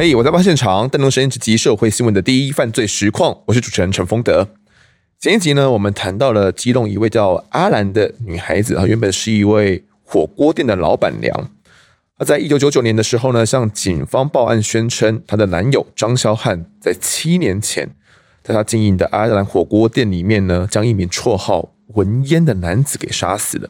[0.00, 3.36] 嘿，我在报现场，带您实验直击社会新闻的第一犯罪实况。
[3.46, 4.46] 我是主持人陈丰德。
[5.18, 11.50] 前一集呢，我们谈到了基隆一位叫阿兰的女孩子，她原本是一位火锅店的老板娘。
[12.16, 17.90] 她在一九九九年的时候呢，向警方报案，宣称她的男友张萧汉在七年前，
[18.44, 23.68] 在她经营的阿兰火锅店里面呢，将一名绰号文烟的男子给杀死了。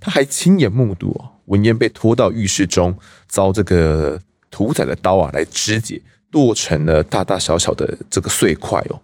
[0.00, 2.98] 她还亲眼目睹文烟被拖到浴室中，
[3.28, 4.20] 遭这个。
[4.50, 9.00] 屠宰的刀啊，来肢解，剁成了大大小小的这个碎块哦。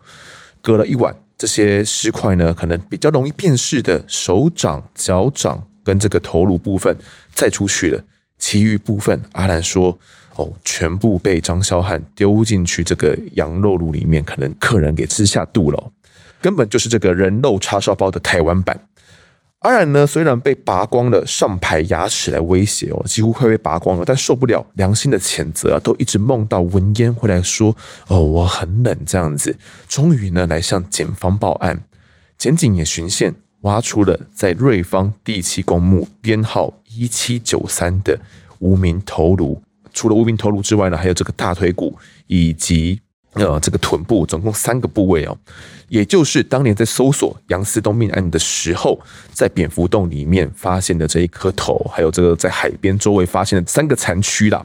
[0.61, 6.97] 隔了一晚，这些尸块呢，可能比较容易辨识的手掌、脚掌跟这个头颅部分
[7.35, 8.03] 再出去了，
[8.39, 9.99] 其余部分阿兰说
[10.37, 15.93] 哦，全部被张萧汉丢进去这个羊肉炉里面，可能客人给吃下肚了，
[16.41, 18.89] 根本就是这个人肉叉烧包的台湾版。
[19.65, 27.75] 阿兰呢，虽然被拔光了上排牙齿来威胁哦，几乎快被拔光了，但受不了良心的谴责，都一直梦到文烟会来说
[28.09, 29.57] ：“哦，我很冷。”这样子，
[29.89, 31.83] 终于呢来向警方报案。
[32.37, 38.21] 检警也循线挖出了在瑞芳第七公墓编号一七九三的
[38.59, 39.63] 无名头颅。
[39.95, 43.01] 除了无名头颅之外呢，还有这个大腿骨以及。
[43.35, 45.37] 呃，这个臀部总共三个部位哦，
[45.89, 49.01] 也就是当年在搜索杨思东命案的时候，
[49.33, 54.65] 在蝙蝠洞里面发现的这一颗头，还有这个在海边周围发现的三个残躯啦。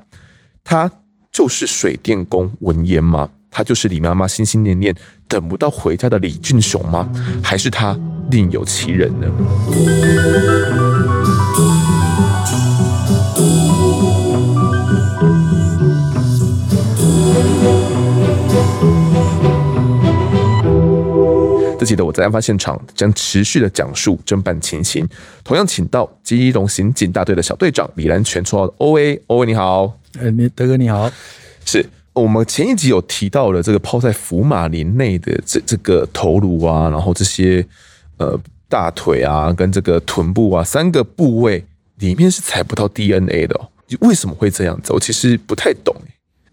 [0.63, 0.91] 他
[1.31, 3.29] 就是水电工文烟吗？
[3.51, 4.95] 他就是李妈妈心心念念
[5.27, 7.11] 等不到回家的李俊雄吗？
[7.43, 7.97] 还是他
[8.29, 9.27] 另有其人呢？
[21.79, 25.07] 这集的我在案发现场将持续的讲述侦办情形，
[25.45, 31.09] 同样请到基隆刑警大队的小队长李兰全，绰号 OA，OA 你好，呃，你德哥你好，
[31.63, 37.65] 是我们前一集有提到了这个泡在福马林内的这这个头颅啊，然后这些
[38.17, 41.63] 呃大腿啊跟这个臀部啊三个部位
[41.99, 44.91] 里面是采不到 DNA 的哦，为什么会这样子？
[44.91, 45.95] 我其实不太懂。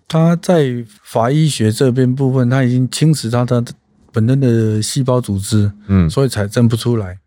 [0.06, 3.72] 他在法医学这边部分，他已经侵蚀到他的。
[4.16, 7.18] 本身的细胞组织，嗯，所以才认不出来。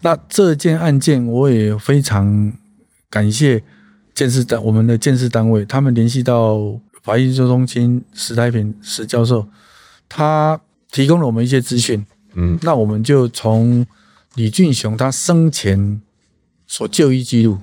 [0.00, 2.50] 那这件案件，我也非常
[3.10, 3.62] 感谢
[4.14, 9.46] 建设单我们的建设单位，他们联系到法医研究中心史太平史教授，
[10.08, 10.58] 他
[10.90, 13.84] 提供了我们一些资讯，嗯，那我们就从
[14.36, 16.00] 李俊雄他生前
[16.66, 17.58] 所就医记录，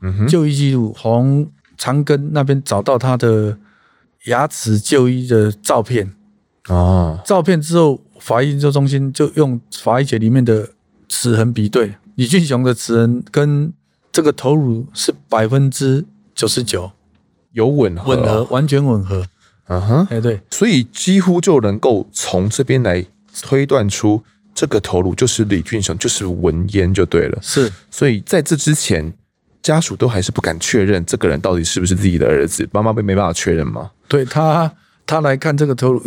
[0.00, 1.46] 嗯哼，就医记录从
[1.76, 3.58] 长庚那边找到他的
[4.28, 6.10] 牙齿就医的照片，
[6.68, 8.00] 哦，照片之后。
[8.20, 10.68] 法医研究中心就用法医学里面的
[11.08, 13.72] 齿痕比对，李俊雄的齿痕跟
[14.12, 16.04] 这个头颅是百分之
[16.34, 16.92] 九十九
[17.52, 19.26] 有吻合，吻合，完全吻合。
[19.66, 23.04] 嗯哼，哎对，所以几乎就能够从这边来
[23.40, 24.22] 推断出
[24.54, 27.38] 这个头颅就是李俊雄，就是文烟就对了。
[27.40, 29.12] 是，所以在这之前，
[29.62, 33.90] 家属都还是不敢确认这个人到底是不是自己的儿子，妈妈被没办法确认吗？
[34.08, 34.72] 对他，
[35.06, 36.02] 他来看这个头颅，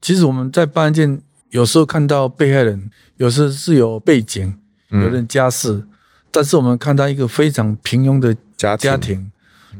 [0.00, 1.20] 其实我们在办案件。
[1.50, 4.54] 有时候看到被害人，有时候是有背景，
[4.90, 5.88] 有人家世，嗯、
[6.30, 9.30] 但是我们看到一个非常平庸的家庭，家庭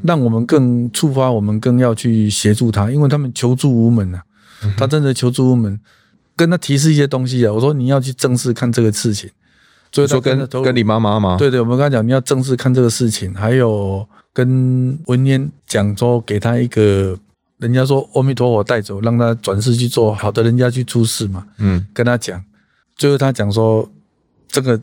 [0.03, 4.23] 让我们更触发，我们更要去协助他，因为他们求助无门啊，
[4.77, 5.79] 他真的求助无门，
[6.35, 9.29] 跟他提示一些东西啊，我说你要去正视看这个事情，
[9.91, 11.37] 所以说跟跟你妈妈吗？
[11.37, 17.17] 对对，我们刚才讲你要正视看这个事情，还有跟文烟讲说给他一个。
[17.61, 21.45] 人家说阿弥陀佛带走，让他转世去做好的人家去出世嘛。
[21.59, 22.43] 嗯，跟他讲，
[22.95, 23.87] 最后他讲说
[24.47, 24.81] 这个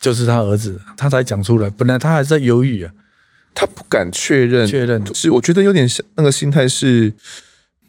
[0.00, 1.68] 就是他儿子，他才讲出来。
[1.70, 2.92] 本来他还在犹豫啊，
[3.52, 7.12] 他不敢确认，确认是我觉得有点像那个心态是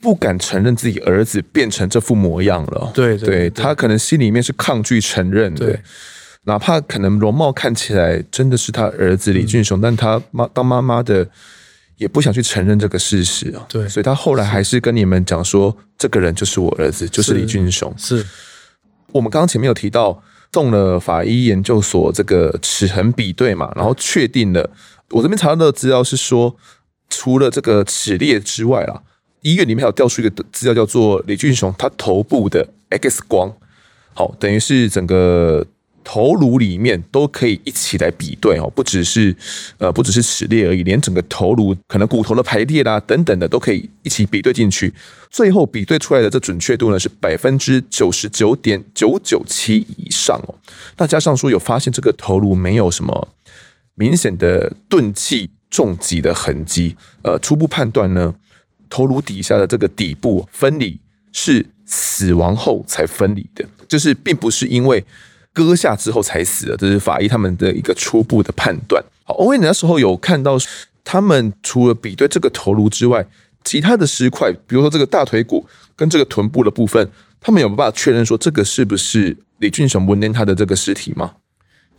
[0.01, 2.91] 不敢承认自己儿子变成这副模样了。
[2.95, 5.79] 对对，对，他可能心里面是抗拒承认的，对，
[6.45, 11.29] 哪怕可能容貌看起来真的是他儿子李俊雄，嗯，但他妈当妈妈的。
[11.99, 17.93] 也不想去承认这个事实啊，对，所以他后来还是跟你们讲说，这个人就是我儿子，就是李俊雄。
[17.97, 18.25] 是，
[19.11, 24.69] 我们刚刚前面有提到，动了法医研究所这个齿痕比对嘛，然后确定了。
[25.09, 26.55] 我这边查到的资料是说，
[27.09, 29.03] 除了这个齿裂之外啊，
[29.41, 33.53] 医院里面还有调出一个资料，叫做李俊雄他头部的 X 光，
[34.13, 35.65] 好，等于是整个。
[36.11, 39.35] 头颅里面都可以一起来比对哦，不只是
[39.77, 44.91] 呃，不只是齿列而已，连整个头颅可能骨头的排列啦等等的都可以一起比对进去，
[45.29, 50.55] 最后比对出来的这准确度呢是百分之九十九点九九七以上哦。
[50.97, 53.27] 那加上说有发现这个头颅没有什么
[53.93, 58.33] 明显的钝器重击的痕迹，呃，初步判断呢，
[58.89, 60.99] 头颅底下的这个底部分离
[61.31, 65.05] 是死亡后才分离的，就是并不是因为
[65.53, 69.03] 割下之后才死的，这是法医他们的一个初步的判断。
[69.23, 70.57] 好，欧文那时候有看到，
[71.03, 73.25] 他们除了比对这个头颅之外，
[73.63, 75.65] 其他的尸块，比如说这个大腿骨
[75.95, 77.09] 跟这个臀部的部分，
[77.41, 81.33] 他们有没有办法确认说这个是不是李俊雄文念他的这个尸体吗？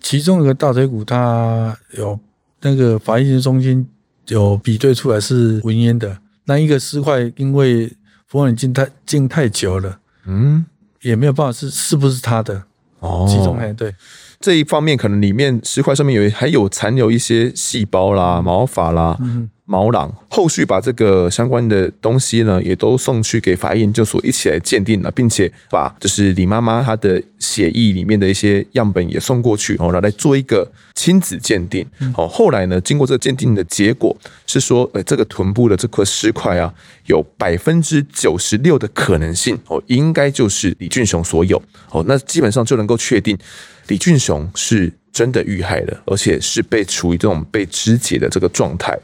[0.01, 2.19] 其中一个大腿骨，他有
[2.63, 3.87] 那个法医中心
[4.29, 6.19] 有比对出来是文烟的。
[6.45, 7.93] 那一个尸块，因为
[8.27, 10.65] 佛眼镜太镜太久了，嗯，
[11.03, 12.65] 也没有办法是是不是他的
[13.01, 13.27] 哦。
[13.29, 13.95] 其中哎，对
[14.39, 19.17] 这一方面，可能里面石块上面有还有残留一些细胞啦、毛发啦。
[19.21, 31.87] 嗯毛囊后续把这个相关的东西呢，也都送去给法医研究所一起来鉴定了，并且把就是李妈妈她的血液里面的一些样本也送过去，然后来做一个亲子鉴定。
[32.17, 36.75] 哦，后来呢，经过这个鉴定的结果是说，呃，这个臀部的这块尸块啊，
[37.07, 41.63] 有百分之九十六的可能性哦，应该就是李俊雄所有
[41.93, 43.39] 哦，那基本上就能够确定
[43.87, 48.99] 李俊雄是真的遇害了，而且是被处于这种被肢解的这个状态。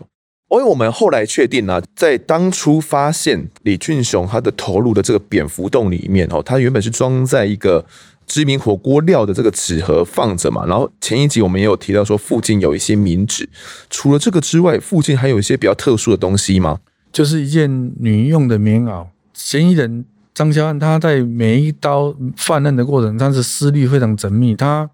[0.48, 7.84] 因为我们后来确定呢，在当初发现李俊雄他的头颅的这个蝙蝠洞里面哦，他原本是装在一个
[8.26, 10.64] 知名火锅料的这个纸盒放着嘛。
[10.64, 13.48] 然后前一集我们也有提到说，附近有一些冥纸。
[13.90, 16.78] 除了这个之外，附近还有一些比较特殊的东西吗？
[17.12, 19.06] 就是一件女用的棉袄。
[19.34, 24.54] 嫌疑人张肖汉他在每一刀犯案的过程，他是思虑非常缜密。
[24.54, 24.88] 他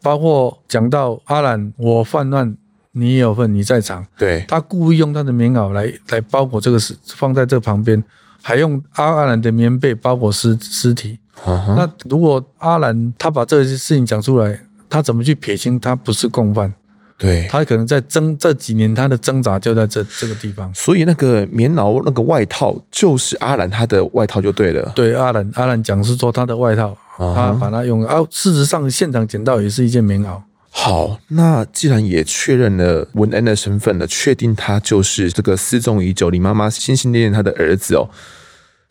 [0.00, 2.56] 包括讲到阿兰，我犯案。
[2.96, 4.06] 你也有份，你在场。
[4.16, 8.02] 对，他故意用他的棉袄来来包裹这个尸，放在这旁边，
[8.40, 11.18] 还用阿阿兰的棉被包裹尸尸体。
[11.44, 11.74] Uh-huh.
[11.74, 16.72] 那如果阿兰他把这些事情讲出来，他怎么去撇清他不是共犯？
[17.18, 20.72] 对，他可能在挣这几年他的挣扎就在这这个地方。
[20.74, 24.92] 所以那个棉袄那个外套就是阿兰他的外套就对了。
[24.94, 27.34] 对，阿兰阿兰讲是说他的外套，uh-huh.
[27.34, 28.24] 他把它用啊。
[28.30, 30.40] 事实上现场捡到也是一件棉袄。
[30.76, 38.10] 好，那既然也确认了文恩的身份了，确定他就是这个失踪已久李妈妈心心念念他的儿子哦，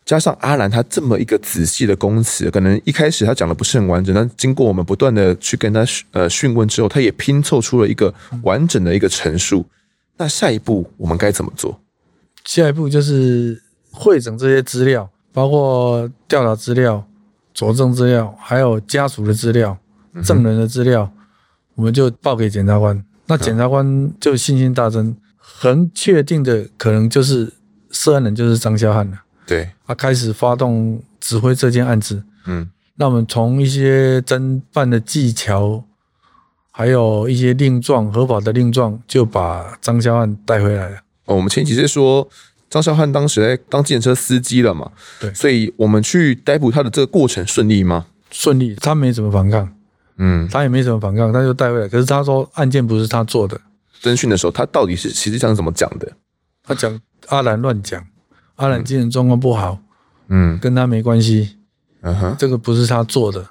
[0.02, 9.64] 加上阿兰他这么一个仔细的供词，可能一开始他讲的不是很完整，但经过我们不断的去跟他呃讯问之后，他也拼凑出了一个完整的一个陈述。
[10.16, 11.78] 那下一步我们该怎么做？
[12.46, 17.06] 下一步就是汇整这些资料，包括调查资料、
[17.52, 19.76] 佐证资料，还有家属的资料、
[20.24, 21.12] 证人的资料。
[21.14, 21.20] 嗯
[21.74, 27.52] 我们就报给检察官，那检察官就信心大增，很确定的可能就是
[27.90, 29.18] 涉案人就是张肖汉了。
[29.46, 32.22] 对，他开始发动指挥这件案子。
[32.46, 35.84] 嗯，那我们从一些侦办的技巧，
[36.70, 40.96] 还有一些令状合法的令状，就把张肖汉带回来了。
[41.26, 42.28] 哦，我们前几集说
[42.70, 44.92] 张肖汉当时在当计程车司机了嘛？
[45.20, 48.06] 对，所以我们去逮捕他的这个过程顺利吗？
[48.30, 49.73] 顺利，他没怎么反抗。
[50.16, 51.88] 嗯，他也没什么反抗，他就带回来。
[51.88, 53.60] 可是他说案件不是他做的。
[54.00, 56.12] 侦讯的时候，他到底是实际上是怎么讲的？
[56.62, 58.04] 他讲阿兰乱讲，
[58.56, 59.78] 阿兰精神状况不好，
[60.28, 61.56] 嗯，跟他没关系，
[62.02, 63.46] 嗯哼，这个不是他做的，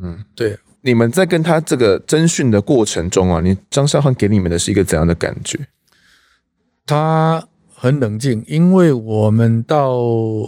[0.00, 0.58] 嗯，对。
[0.82, 5.58] 你们在跟他这个侦讯的过程中啊，你张少汉给你们的是一个怎样的感觉？
[6.86, 9.98] 他很冷静，因为我们到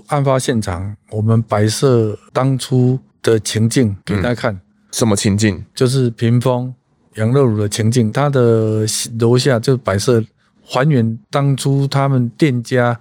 [0.07, 4.55] 案发现场，我们摆设当初的情境给他看。
[4.55, 4.61] 嗯
[4.93, 5.65] 什么情境？
[5.75, 6.75] 就是屏风
[7.15, 8.87] 羊肉炉的情境，他的
[9.19, 10.23] 楼下就摆设
[10.65, 12.99] 还原当初他们店家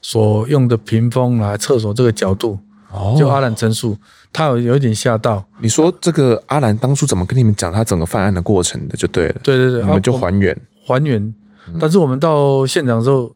[0.00, 2.58] 所用的屏风来厕所这个角度。
[2.90, 3.96] 哦，就阿兰陈述，
[4.32, 5.44] 他有有一点吓到。
[5.60, 8.96] 你说这个阿兰当初怎么跟你们讲他整个犯案的过程的？
[8.96, 9.36] 就对了。
[9.42, 10.56] 对对对，我们就还原
[10.86, 11.34] 还原。
[11.80, 13.34] 但是我们到现场之后，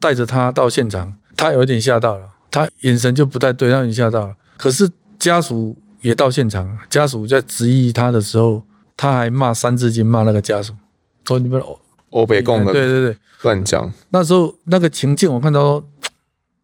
[0.00, 4.34] 带着他到现场，他有一点吓到了，他眼神就不太对，他有点吓到了。
[4.56, 5.76] 可是家属。
[6.04, 8.62] 也到现场，家属在质疑他的时候，
[8.94, 10.74] 他还骂三字经，骂那个家属，
[11.26, 11.58] 说你们
[12.10, 13.90] 欧北共的，对对对，乱讲。
[14.10, 15.82] 那时候那个情境，我看到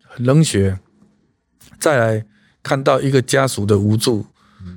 [0.07, 0.79] 很冷血。
[1.79, 2.23] 再来
[2.63, 4.27] 看到一个家属的无助，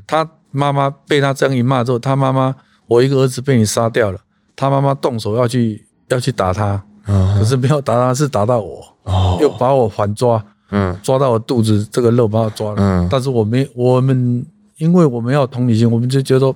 [0.08, 2.55] 他妈妈被他这样一骂之后，他妈妈，
[2.88, 4.22] 我一个儿子被你杀掉了，
[4.55, 8.82] 他妈妈动手要去要去打他，可是没有打他，是打到我，
[9.41, 10.41] 又把我反抓，
[10.72, 14.46] 嗯，抓到我肚子这个肉把我抓了，嗯，但是我没我们。
[14.77, 16.53] 因为我们要同理心，我们就觉得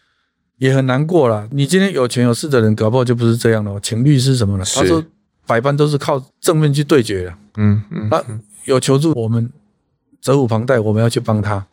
[0.58, 1.48] 也很难过了。
[1.52, 3.78] 你今天有权有势的人，搞不好就不是这样了。
[3.80, 5.04] 请律师什么的，他说
[5.46, 7.34] 百般都是靠正面去对决的。
[7.56, 8.24] 嗯嗯，那
[8.64, 9.50] 有求助，我们
[10.20, 11.64] 责无旁贷，我们要去帮他。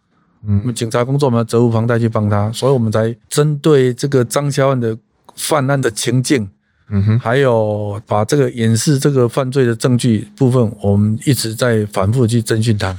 [0.47, 4.95] 嗯，我们警察工作，我们要责无旁贷去帮他，所以我们才针对这个张肖案的
[5.35, 6.47] 犯案的情境，
[6.89, 12.95] 嗯哼，还有把这个掩饰这个犯罪的证据部分，我们一直在反复去侦讯他。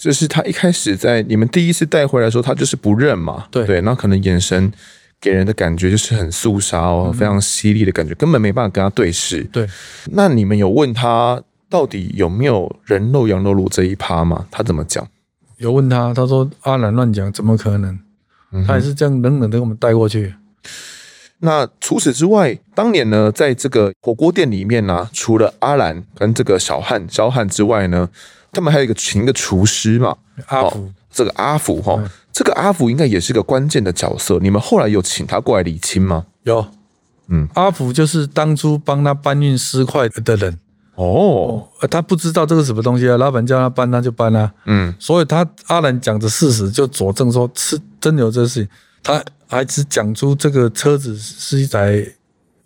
[0.00, 4.72] 就是他一开始在你们第一次带回来的时候，他就是不认嘛，对对，那可能眼神
[5.20, 9.42] 给人的感觉就是很肃杀哦，嗯、非常犀利的感觉，根本没办法跟他对视。
[9.52, 9.68] 对，
[10.12, 14.46] 那你们有问他到底有没有人肉羊肉炉这一趴吗？
[14.50, 15.06] 他怎么讲？
[15.58, 17.98] 有问他，他说阿兰乱讲，怎么可能？
[18.52, 20.34] 嗯、他也是这样冷冷的给我们带过去。
[21.40, 28.08] 那除此之外，当年呢，在这个火锅店里面呢、啊，除了阿兰跟这个小汉、小汉之外呢，
[28.52, 30.16] 他们还有一个请一个厨师嘛，
[30.46, 34.38] 阿福、哦，这个阿福哈，嗯、这个阿福应该也是个关键的角色。
[34.40, 36.26] 你们后来有请他过来理清吗？
[36.42, 36.66] 有，
[37.28, 40.58] 嗯，阿福就是当初帮他搬运尸块的人
[40.94, 48.68] 哦，哦，他不知道这个什么东西啊，老板叫他搬他就搬啊，嗯，所以他阿兰讲的事实就佐证说是真有这个事情，
[49.02, 49.22] 他。
[49.52, 52.06] 还只讲出这个车子是一台，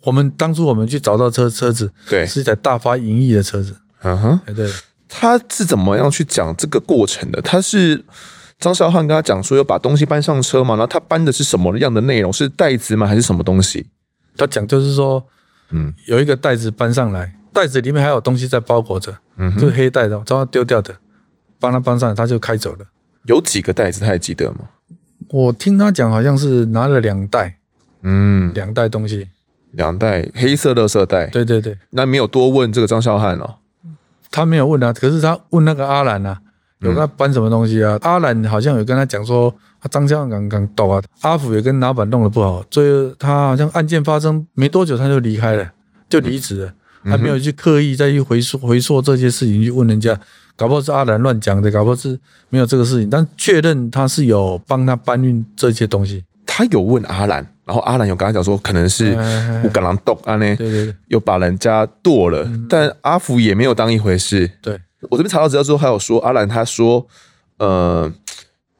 [0.03, 3.75] 我们当初我们去找到车车子，对，是一台大发盈利的车子。
[4.03, 4.69] 嗯哼，对。
[5.19, 7.41] 他是怎么样去讲这个过程的？
[7.41, 8.03] 他是
[8.59, 10.75] 张韶汉跟他讲说要把东西搬上车嘛？
[10.75, 12.31] 然后他搬的是什么样的内容？
[12.31, 13.07] 是袋子吗？
[13.07, 13.87] 还是什么东西？
[14.37, 15.25] 他讲就是说，
[15.71, 20.93] 嗯，有一个袋子搬上来，袋子里面还有东西在包裹着，嗯哼，就是黑袋的，叫他丢掉的，
[21.59, 22.85] 帮他搬上来，他就开走了。
[23.25, 24.01] 有几个袋子？
[24.01, 24.59] 他还记得吗？
[25.29, 27.57] 我听他讲，好像是拿了两袋，
[28.03, 29.27] 嗯，两袋东西，
[29.71, 31.27] 两袋黑色垃圾袋。
[31.27, 33.55] 对对对，那没有多问这个张韶汉哦，
[34.35, 36.37] 他没有问啊，可是他问那个阿兰啊，
[36.79, 37.93] 有跟他搬什么东西啊？
[37.95, 39.53] 嗯、阿兰好像有跟他讲说，
[39.89, 45.71] 张韶汉刚刚到啊，阿福也跟老板弄得不好，最后他好像案件发生没多久他就离开了，
[46.09, 46.73] 就离职了，
[47.05, 50.19] 嗯、还没有去刻意再去回溯回溯这些事情去问人家。
[50.57, 56.23] 搞不好是阿兰乱讲的，搞不好是没有这个事情，但确认他是有帮他搬运这些东西。
[56.57, 59.11] 他有问阿兰，然后阿兰有跟他讲说，可能是
[59.65, 64.49] 乌干狼动啊呢，对对对，又把人家剁了，嗯、但阿福也没有当一回事。
[64.61, 67.05] 对，我这边查到资料之后，还有说阿兰他说，
[67.57, 68.09] 呃，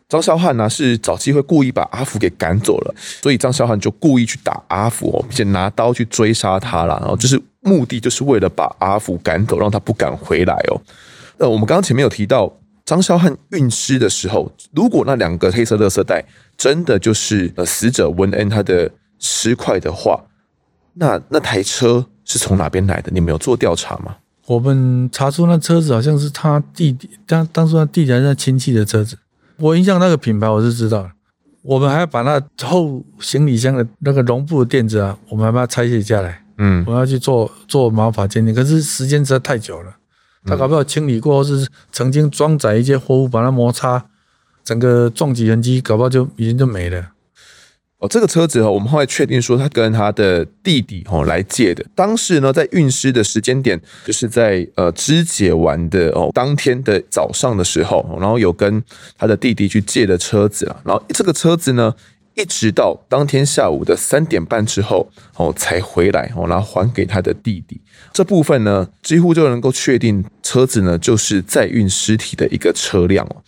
[0.08, 10.80] 张韶汉呢是找机会故意把阿福给赶走了，所以张韶汉就故意去打阿福哦，并且拿刀去追杀他了，然后就是目的就是为了把阿福赶走，让他不敢回来哦。
[11.40, 12.50] 呃，我们刚刚前面有提到
[12.86, 16.24] 张韶汉运尸的时候，如果那两个黑色垃圾袋
[16.56, 20.24] 真的就是呃死者文恩他的尸块的话，
[20.94, 23.10] 那那台车是从哪边来的？
[23.12, 24.16] 你们有做调查吗？
[24.46, 29.18] 我们查出那车子好像是他弟弟，当当初他弟弟还是他亲戚的车子。
[29.58, 31.12] 我印象那个品牌我是知道的。
[31.64, 36.46] 我们还要把那后行李箱的那个绒布的垫子啊，我们还把它拆卸下来。
[36.60, 39.92] 嗯，我要去做做毛发鉴定，可是时间实在太久了。
[40.46, 44.06] 他搞不好清理过，是曾经装载一些货物，把它摩擦，
[44.64, 47.10] 整个撞击痕迹，搞不好就已经就没了。
[47.98, 51.84] 哦，这个车子哦，我们后来确定说他跟他的弟弟哦来借的。
[51.96, 58.84] 当时呢，在运尸的时间点，就是在呃肢解完的哦当天的早上的时候，然后有跟
[59.18, 61.94] 他的弟弟去借的车子啊，然后这个车子呢。
[62.36, 67.82] 一直到当天下午的三点半之后，哦，才回来哦，然后还给他的弟弟。
[68.12, 73.42] 这部分呢，几乎就能够确定车子呢就是载运尸体的一个车辆哦。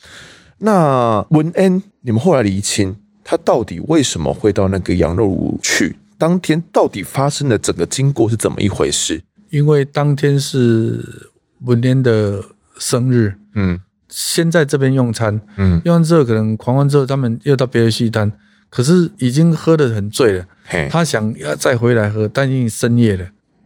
[0.59, 5.97] 那文恩，你们后来厘清他到底为什么会到那个羊肉炉去？
[6.17, 9.21] 当天到底发生的整个经过是怎么一回事？
[9.49, 11.29] 因为当天是
[11.65, 12.43] 文恩的
[12.79, 13.79] 生日，嗯，
[14.09, 18.31] 先在这边用餐，嗯，用完之后可能狂欢之后，他们又到别的戏摊。
[18.69, 20.45] 可是已经喝得很醉了，
[20.89, 23.25] 他想要再回来喝，但已经深夜了。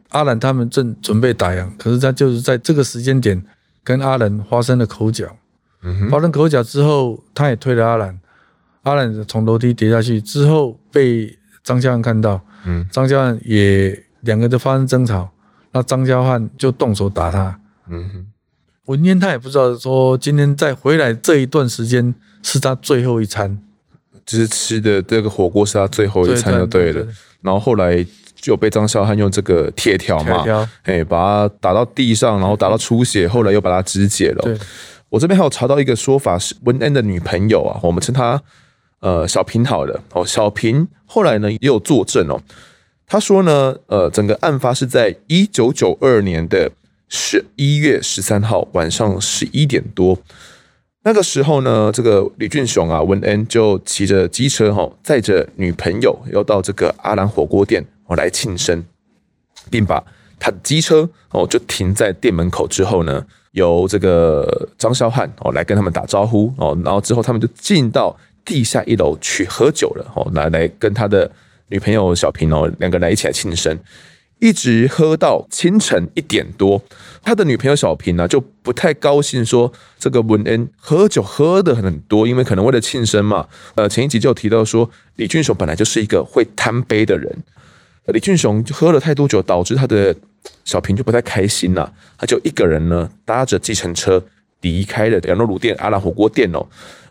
[0.09, 3.41] 阿兰他们正准备打烊，可是他就是在这个时间点
[3.83, 5.37] 跟阿兰发生了口角。
[6.11, 8.19] 发生口角之后，他也推了阿兰，
[8.83, 12.39] 阿兰从楼梯跌下去之后被张家汉看到，
[12.91, 15.31] 张家汉也两个都发生争吵，
[15.71, 17.59] 那张家汉就动手打他。
[18.85, 23.57] 文烟他也不知道说今天再回来这一段时间是他最后一餐。
[24.25, 27.05] 就是吃的这个火锅是他最后一餐就对了，
[27.41, 34.57] 然后后来就被张韶汉用这个铁条嘛，哎，把他打到地上，然后打到出血，后来又把他肢解了。
[35.09, 38.41] 我这边还有查到一个说法是文恩的女朋友啊，我们称她
[39.01, 40.01] 呃小平好了。
[40.13, 42.41] 哦，小平后来呢也有作证哦，
[43.05, 46.71] 他说呢，呃，整个案发是在一九九二年的
[47.09, 50.17] 十一月十三号晚上十一点多。
[51.03, 58.83] 那个时候呢，这个李俊雄啊，文恩就骑着机车哈，载着女朋友要到这个阿兰火锅店哦来庆生，
[59.71, 60.03] 并把
[60.39, 68.15] 他的机车哦就停在店门口之后呢，由这个张肖汉哦来跟他们打招呼哦，然后之后他们就进到
[68.45, 71.29] 地下一楼去喝酒了哦，来来跟他的
[71.69, 73.75] 女朋友小平哦两个人一起来庆生。
[74.41, 76.81] 一直喝到清晨一点多。
[77.21, 83.47] 他的女朋友小平呢，就不太高兴，说这个文恩喝酒喝的很多，因为可能为了庆生嘛。
[83.75, 87.43] 呃，前一集就提到说，李俊雄本来就是一个会贪杯的人，
[88.07, 90.15] 李俊雄喝了太多酒，导致他的
[90.65, 94.25] 小平就不太开心了，他就一个人呢搭着计程车
[94.61, 96.65] 离开了羊肉炉店、阿兰火锅店哦。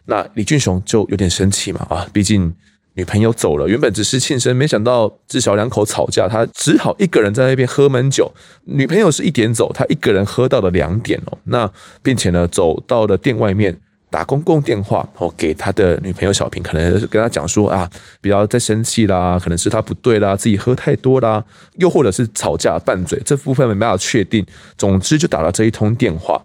[0.07, 2.53] 那李俊雄就有点生气嘛，啊，毕竟。
[2.95, 8.31] 女朋友走了，原本只是庆生，没想到至少两口吵架，他只好一个人在那边喝闷酒。
[8.65, 11.39] 女朋友是一点走，他一个人喝到了两点哦。
[11.45, 11.71] 那
[12.03, 13.79] 并且呢，走到了店外面
[14.11, 17.89] 打公共电话哦，给他的女朋友小平，可能跟他讲说啊，
[18.21, 21.43] 不要再生气啦，可能是他不对啦，自己喝太多啦，
[21.77, 24.45] 又或者是吵架拌嘴，这部分没办法确定。
[24.77, 26.43] 总之就打了这一通电话。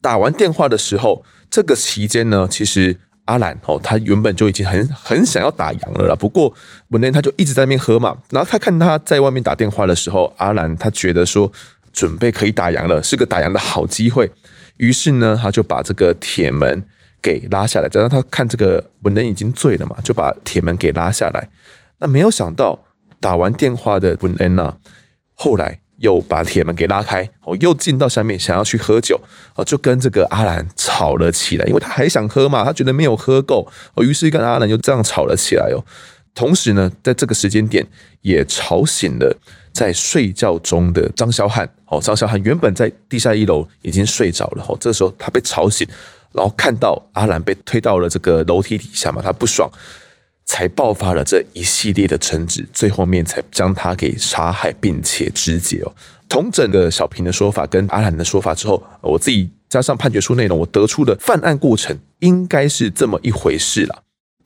[0.00, 2.96] 打完电话的时候，这个期间呢，其实。
[3.28, 6.16] 阿兰哦，他原本就已经很很想要打烊了啦。
[6.16, 6.52] 不过
[6.88, 8.16] 文恩他就一直在那边喝嘛。
[8.30, 11.52] 然后他看他在外面打电话的时候，阿兰他觉得说
[11.92, 14.30] 准备可以打烊了，是个打烊的好机会。
[14.78, 16.82] 于是呢，他就把这个铁门
[17.20, 17.88] 给拉下来。
[17.88, 21.48] 加上他看这个文恩已经醉了嘛，就把铁门给拉下来。
[21.98, 22.78] 那没有想到
[23.20, 24.78] 打完电话的文恩呢，
[25.34, 25.80] 后来。
[25.98, 29.20] 又把铁门给拉开，哦，又进到下面想要去喝酒，
[29.54, 35.84] 哦，就跟这个阿兰吵了起来，因为他还想喝嘛，他觉得没有喝够，哦，于是跟阿兰就这样吵了起来哦。
[36.34, 37.84] 同时呢，在这个时间点
[38.22, 39.36] 也吵醒了
[39.72, 45.84] 在睡觉中的张萧汉，哦，张萧汉原本在地下一楼已经睡着了，哦，这时候他被吵醒，
[46.32, 49.68] 然后看到阿兰被推到了这个楼梯底下嘛，他不爽。
[50.48, 55.92] 才爆发了这一系列的争执，最后面才将他给杀害，并且肢解哦。
[56.26, 63.98] 同整个小平的说法跟阿兰的说法之后，我自己加上判决书内容，我得出的犯案过程应该是这么一回事啦。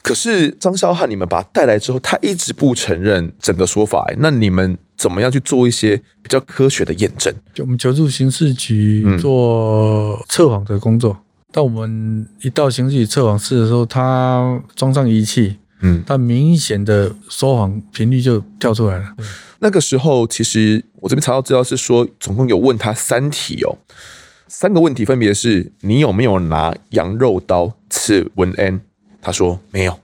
[0.02, 7.32] 可是张萧汉，你们把他带来之后，他一直不承认整个说法，那你们怎么样去做一些比较科学的验证？
[7.54, 11.16] 就我们求助刑事局做测谎的工作。
[11.52, 15.58] 当、嗯、我们一到刑事局测谎室的时候，他装上仪器。
[15.82, 19.14] 嗯，他明显的说谎频率就跳出来了。
[19.58, 23.76] 那个时候，其实我这边查到资料是说，总共有问他三题哦，
[24.46, 28.80] 三个问题分别是：你有没有拿羊肉刀刺文恩？
[29.20, 29.98] 他说没有。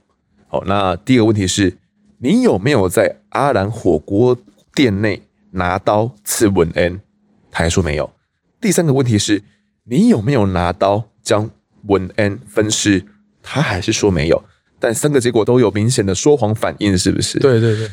[0.49, 1.77] 好，那第二个问题是：
[2.19, 4.37] 你有没有在阿兰火锅
[4.75, 7.01] 店内拿刀刺文恩？
[7.51, 8.11] 他还说没有。
[8.61, 9.43] 第三个问题是：
[9.85, 11.51] 你有没有拿刀将
[11.87, 13.05] 文恩分尸？
[13.43, 14.45] 他还是说没有。
[14.81, 17.39] 但三个结果都有明显的说谎反应，是不是？
[17.39, 17.91] 对对对。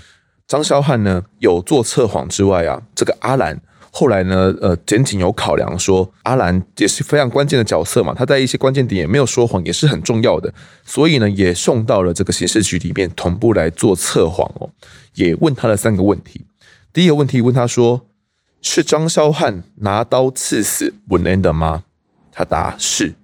[0.48, 10.54] 张萧汉呢，有做测谎之外啊，这个阿兰后来呢，呃，检警有考量说，阿兰也是非常关键的角色嘛，他在一些关键点也没有说谎，也是很重要的，
[10.86, 14.70] 所以呢，也送到了这个刑事局里面同步来做测谎哦，
[15.16, 16.46] 也问他了三个问题。
[16.94, 18.06] 第一个问题问他说，
[18.62, 21.86] 是张萧汉拿刀刺死文恩的吗？
[22.32, 23.16] 他答是。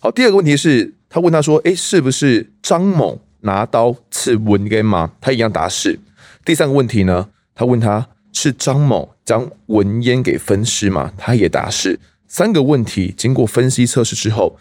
[0.00, 0.95] 好，第二个问题是。
[1.08, 5.98] 他问他说：“诶，是不是张某拿刀刺文根吗？”他一样答是。
[6.44, 7.28] 第三个问题呢？
[7.54, 11.12] 他问他是张某将文烟给分尸吗？
[11.16, 11.98] 他也答是。
[12.28, 14.58] 三个问题经过分析测试之后，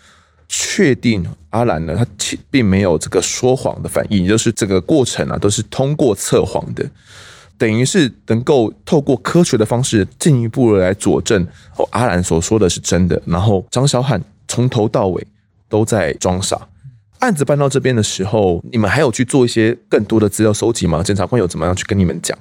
[0.48, 6.88] 确定阿兰呢，他其并没有这个说谎的反应，也就是这个过程啊，都是通过测谎的，
[7.58, 13.22] 等于是能够透过科学的方式进一步来佐证哦，阿兰所说的是真的。
[13.26, 15.28] 然后张小汉从头到尾。
[15.76, 16.70] 都在装傻。
[17.20, 21.04] 案子办到这边的时候，你们还有去做一些更多的资料收集吗？
[21.04, 22.38] 检察官有怎么样去跟你们讲？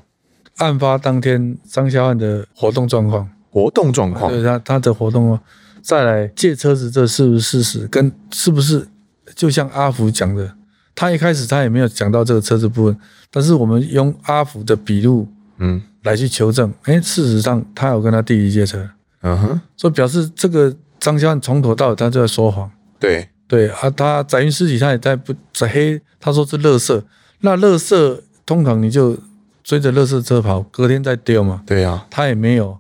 [0.59, 5.37] 案发当天张小汉的活动状况，活动状况，对他他的活动，
[5.83, 7.89] 再来借车子，这是不是事实？
[7.89, 8.87] 跟是不是
[9.35, 10.55] 就像阿福讲的，
[10.95, 12.97] 他一开始他也没有讲到这个车子部分，
[13.33, 15.27] 但是我们用阿福的笔录，
[15.59, 18.89] 嗯，来去求证，哎，事实上他有跟他弟弟借车，
[19.23, 22.71] 嗯哼，所以表示这个张小汉从头到尾他就在说谎。
[23.05, 26.01] 对对啊，他载运尸体，他也在不在黑？
[26.19, 27.03] 他说是垃圾，
[27.41, 29.17] 那垃圾通常你就
[29.63, 31.63] 追着垃圾车跑，隔天再丢嘛。
[31.67, 32.79] 对啊，他也没有，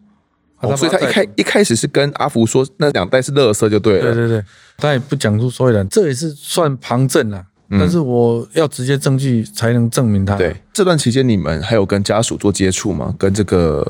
[0.61, 4.15] 哦、所以他一开一开始是跟阿福说那两袋是垃圾就对了。
[4.15, 4.45] 对对对，
[4.79, 7.45] 他也不讲出所以然，这也是算旁证了。
[7.71, 10.37] 嗯、但是我要直接证据才能证明他。
[10.37, 13.15] 对，这段期间你们还有跟家属做接触吗？
[13.19, 13.87] 跟这个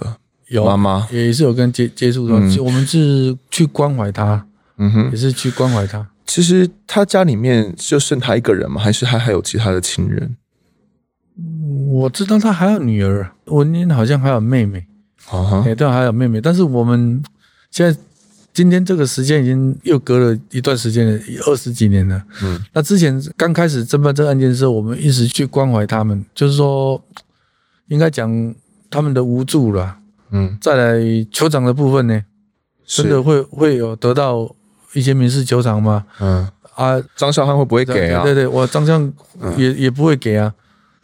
[0.49, 4.47] 有妈妈也是有跟接接触的、嗯，我们是去关怀他，
[4.79, 6.07] 嗯哼，也是去关怀他。
[6.27, 8.81] 其实他家里面就剩他一个人吗？
[8.81, 10.37] 还是他还有其他的亲人？
[11.91, 14.87] 我知道他还有女儿，文英好像还有妹妹。
[15.31, 16.41] 啊哈，对，还有妹妹。
[16.41, 17.23] 但是我们
[17.71, 17.99] 现在
[18.53, 22.23] 今天这个时间已经又隔了一段时间了，二十几年了。
[22.43, 27.03] 嗯，那之前刚开始侦办这个案件的时候，我们一直去关怀他们，就是说
[27.89, 28.55] 应该讲
[28.91, 29.97] 他们的无助了。
[30.31, 30.99] 嗯，再来
[31.33, 32.23] 酋长的部分呢，
[32.85, 34.55] 真的会会有得到
[34.95, 36.07] 一些民事求偿吗？
[36.21, 38.23] 嗯啊，张孝汉会不会给啊？
[38.25, 38.99] 对对，对，我张孝
[39.57, 40.53] 也、嗯、也不会给啊。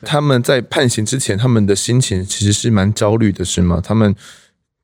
[0.02, 3.80] 他们在判刑之前，他们的心情其实是蛮焦虑的，是吗？
[3.84, 4.12] 他们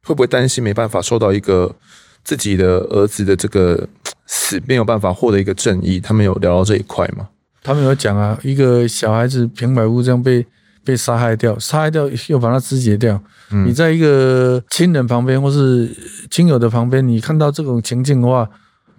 [0.05, 1.75] 会不会担心没办法受到一个
[2.23, 3.89] 自己的儿子的这个
[4.27, 5.99] 死，没有办法获得一个正义？
[5.99, 7.29] 他们有聊到这一块吗？
[7.63, 10.47] 他们有讲啊，一个小孩子平白无故这样被
[10.85, 13.21] 被杀害掉，杀害掉又把他肢解掉。
[13.51, 15.91] 嗯，你在一个亲人旁边或是
[16.31, 18.49] 亲友的旁边，你看到这种情境的话，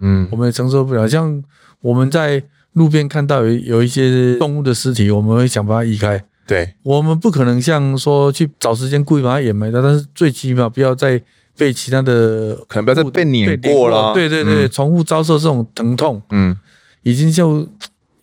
[0.00, 1.08] 嗯，我们也承受不了。
[1.08, 1.42] 像
[1.80, 2.42] 我们在。
[2.74, 6.22] 路边看到有有一些动物的尸体，我们会想把它移开。
[6.46, 11.20] 对，我们不可能像说去找时间故意把它掩埋的，但是最起码不要再
[11.56, 14.14] 被其他的可能不要再被碾过了。
[14.14, 16.56] 对对对，重复遭受这种疼痛，嗯，
[17.02, 17.66] 已经就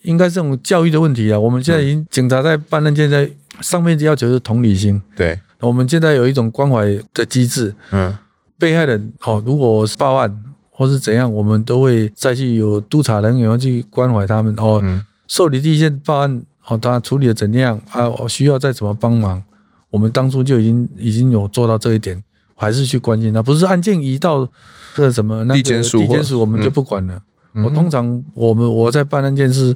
[0.04, 1.42] 应该这种教育的问题了。
[1.42, 5.02] 我们现在已经警察在办案件，在上面要求是同理心。
[5.18, 7.76] 对，我们现在有一种关怀的机制。
[7.92, 8.16] 嗯，
[8.58, 10.44] 被害人好，如果是报案。
[10.78, 14.84] 或是怎样，我们都会再去有督察人员去关怀他们哦。
[15.26, 18.10] 受理第一件报案，哦，他处理的怎样啊？
[18.10, 19.42] 我需要再怎么帮忙？
[19.90, 22.22] 我们当初就已经已经有做到这一点，
[22.56, 23.42] 还是去关心他。
[23.42, 24.46] 不是案件移到
[24.94, 27.22] 这什么那个地检署，地检署我们就不管了。
[27.54, 29.74] 嗯、我通常我们我在办案件是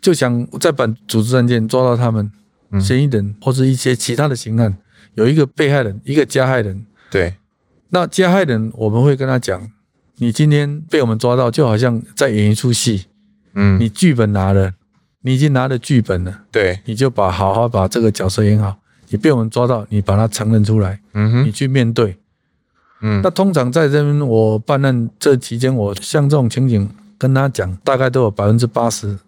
[0.00, 2.32] 就想在办组织案件抓到他们
[2.80, 4.78] 嫌疑人或者一些其他的刑案，
[5.12, 6.86] 有一个被害人，一个加害人。
[7.10, 7.34] 对，
[7.90, 9.70] 那加害人我们会跟他讲。
[10.18, 13.06] 你今天被我们抓到，就好像在演一出戏。
[13.54, 14.72] 嗯，你剧本拿了，
[15.22, 16.42] 你已经拿了剧本了。
[16.52, 18.76] 对，你就把好好把这个角色演好。
[19.08, 21.00] 你被我们抓到，你把它承认出来。
[21.14, 22.18] 嗯哼，你去面对。
[23.00, 29.18] 嗯，那通常在这边我办案这期间，我像这种情景跟他讲，大概都有百分之八十，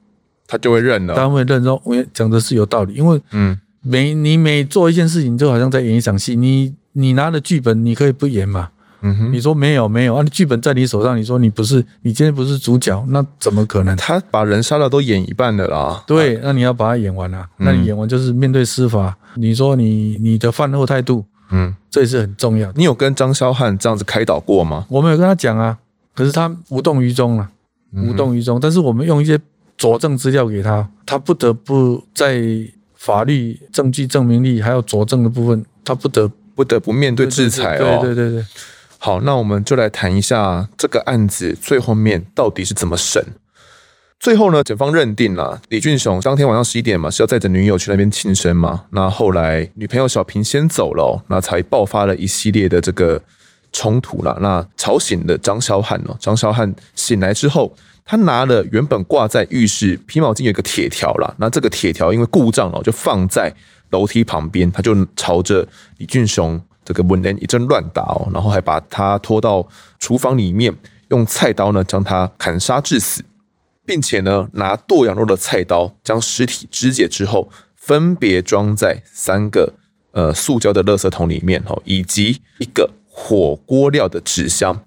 [0.47, 1.15] 他就会认了。
[1.15, 2.95] 他会认说，我讲的是有道理。
[2.95, 6.37] 因为嗯，每你每做一件事情，就好像在演一场戏。
[6.37, 8.71] 你你拿了剧本，你可以不演嘛。
[9.03, 10.23] 嗯哼，你说没有没有啊？
[10.25, 13.97] 剧本在你手上，你说你不是，你今天不是主角，那怎么可能？
[13.97, 16.05] 他把人杀了都演一半的啦。
[16.07, 17.49] 对，那你要把他演完啊。
[17.57, 19.17] 那你演完就是面对司法。
[19.37, 22.71] 你说你你的犯后态度，嗯，这也是很重要。
[22.75, 24.85] 你有跟张萧汉这样子开导过吗？
[24.89, 25.79] 我没有跟他讲啊，
[26.15, 27.49] 可是他无动于衷了，
[27.95, 28.61] 无动于衷。
[28.61, 29.39] 但是我们用一些
[29.79, 32.43] 佐证资料给他，他不得不在
[32.97, 38.01] 法律证据证明力还有佐证的部分，他不得不得不面对制裁哦。
[38.03, 38.45] 对对对对。
[39.03, 43.25] 好，那我们就来谈一下这个案子最后面到底是怎么审。
[44.19, 48.85] 最后呢，检方认定了李俊雄当天晚上十一点嘛，是要载着女友去那边庆生嘛。
[48.91, 53.19] 那后来女朋友小平先走了，那才爆发了一系列的这个
[53.73, 54.37] 冲突了。
[54.43, 63.51] 那吵醒了张小汉哦，张小汉醒来之后，他拿了原本挂在浴室皮毛巾有一个铁条了，那这个铁条因为故障了，就放在
[63.89, 66.61] 楼梯旁边，他就朝着李俊雄。
[66.91, 69.65] 这个文人一阵乱打哦，然后还把他拖到
[70.01, 70.75] 厨房里面，
[71.11, 73.23] 用菜刀呢将他砍杀致死，
[73.87, 79.73] 并且呢拿剁羊肉的菜刀将尸体肢解之后，分别装在三个
[80.11, 84.85] 呃塑胶的垃圾桶里面哦，以及一个火锅料的纸箱。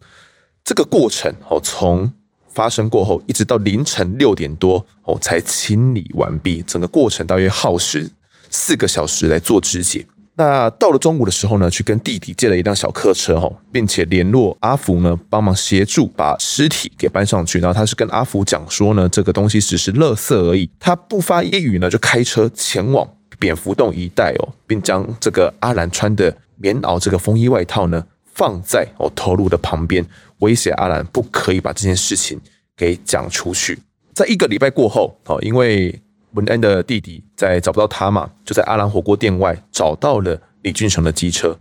[0.66, 2.12] 这个过程哦，从
[2.50, 8.12] 发生过后一直到凌晨六点多哦才清理完毕，整个过程大约耗时
[8.50, 10.06] 四个小时来做肢解。
[10.36, 17.60] 那到了中午的时候呢，去跟弟弟借了一辆小客车哈，并且联络阿福呢，帮忙协助把尸体给搬上去。
[17.60, 20.68] 然后他是跟阿福讲说呢，这个东西只是垃圾而已。
[20.80, 30.04] 他不发一语呢，就开车前往蝙蝠洞一带哦，并将这个阿兰穿的棉袄这个风衣外套呢，放在哦头颅的旁边，
[30.40, 32.42] 威胁阿兰不可以把这件事情
[32.76, 33.78] 给讲出去。
[34.16, 36.02] 在一个礼拜过后哦，因为
[36.34, 41.56] 文安的弟弟在找不到他嘛，就在阿兰火锅店外找到了李俊成的机车，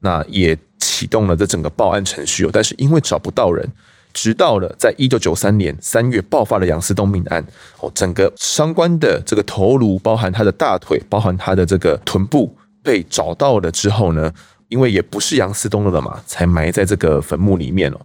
[0.00, 2.50] 那也启动了这整个报案程序哦。
[2.52, 3.68] 但是因为找不到人，
[4.12, 7.44] 直到了在一九九三年三月爆发了杨思东命案
[7.80, 14.32] 哦，整个相关的这个头颅，包含他的大腿，包含他的这个臀部被找到了之后呢，
[14.68, 18.00] 因为也不是杨思东的了嘛，才埋在这个坟墓里面哦，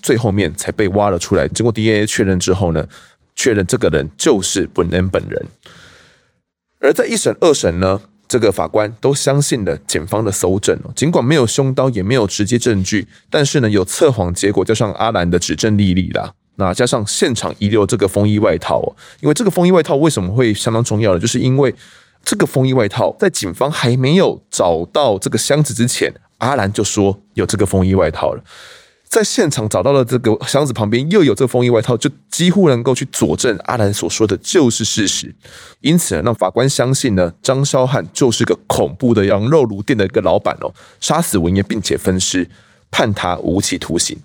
[0.00, 1.46] 最后面才被挖了出来。
[1.48, 2.86] 经过 DNA 确认之后呢。
[3.34, 5.46] 确认这个人就是本恩本人，
[6.80, 10.92] 而在一审、二审呢，这个法官都相信了检方的搜证哦。
[10.94, 21.18] 尽管没有凶刀，也没有直接证据，但是呢，有测谎结果，加上阿兰的指证历历啦，那加上现场遗留这个风衣外套哦，因为这个风衣外套为什么会相当重要呢？
[21.18, 21.74] 就是因为
[22.24, 28.44] 这个风衣外套在警方还没有找到这个箱子之前，阿兰就说有这个风衣外套了。
[29.12, 35.34] 在现场找到了这个箱子旁边又有这个风衣外套，就几乎能够去佐证阿兰所说的就是事实。
[35.82, 42.48] 因此呢，让法官相信呢，张萧汉就是个恐怖的羊肉炉店的一个老板哦，杀死文嫣并且分尸，
[42.90, 44.16] 判他无期徒刑。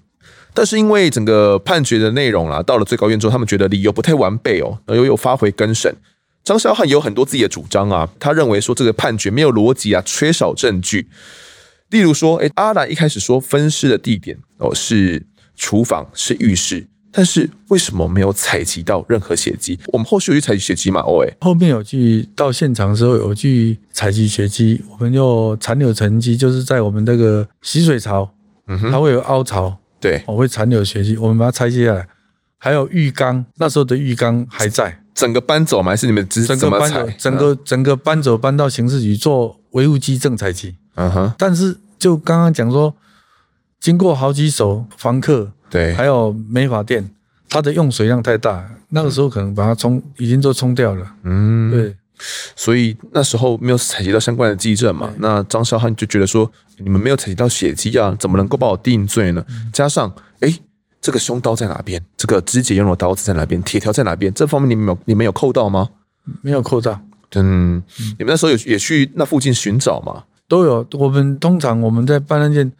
[0.53, 5.93] 但是因为整个判决的内容啊，到了最高院之后，他们觉得理由不太完备哦，又又发回更审。
[6.45, 11.09] 张萧汉有很多自己的主张啊，他认为说这个判决没有逻辑啊，缺少证据。
[11.89, 19.79] 例如说，诶，阿兰一开始说分尸的地点哦是厨房，是浴室，但是为什么没有采集到任何血迹？
[19.87, 21.01] 我们后续有去采集血迹吗？
[21.01, 28.29] 哦，诶，后面有去到现场的时候有去采集血迹，我们就残留沉积，就是在我们那个洗水槽，
[28.67, 32.07] 嗯哼，它会有凹槽，对，我会残留血迹，我们把它拆卸下来。
[32.59, 35.91] 还有浴缸，那时候的浴缸还在，整个搬走吗？
[35.91, 37.07] 还是你们只整个搬走？
[37.17, 40.75] 整个整个搬走，搬到刑事局做维护稽证采集。
[40.97, 42.93] 嗯哼，但是就刚刚讲说，
[43.79, 47.09] 经过好几手房客，对，还有美发店，
[47.49, 51.05] 它的用水量太大，那个时候可能把它冲，已经都冲掉了。
[51.23, 51.95] 嗯，对，
[52.55, 55.09] 所以那时候没有采集到相关的迹证嘛。
[55.19, 59.45] 那张萧汉就觉得说，你们没有采集到血迹啊，怎么能够把我定罪呢？
[59.49, 60.59] 嗯、加上，哎、欸。
[60.99, 62.03] 这个凶刀在哪边？
[62.17, 63.61] 这个肢解用的刀子在哪边？
[63.63, 64.33] 铁条在哪边？
[64.33, 65.87] 这方面你们有你们有扣到吗？
[66.41, 66.99] 没有扣到。
[67.35, 67.81] 嗯，
[68.17, 70.23] 你们那时候有也去那附近寻找吗？
[70.47, 70.85] 都有。
[70.93, 72.71] 我们通常我们在办案件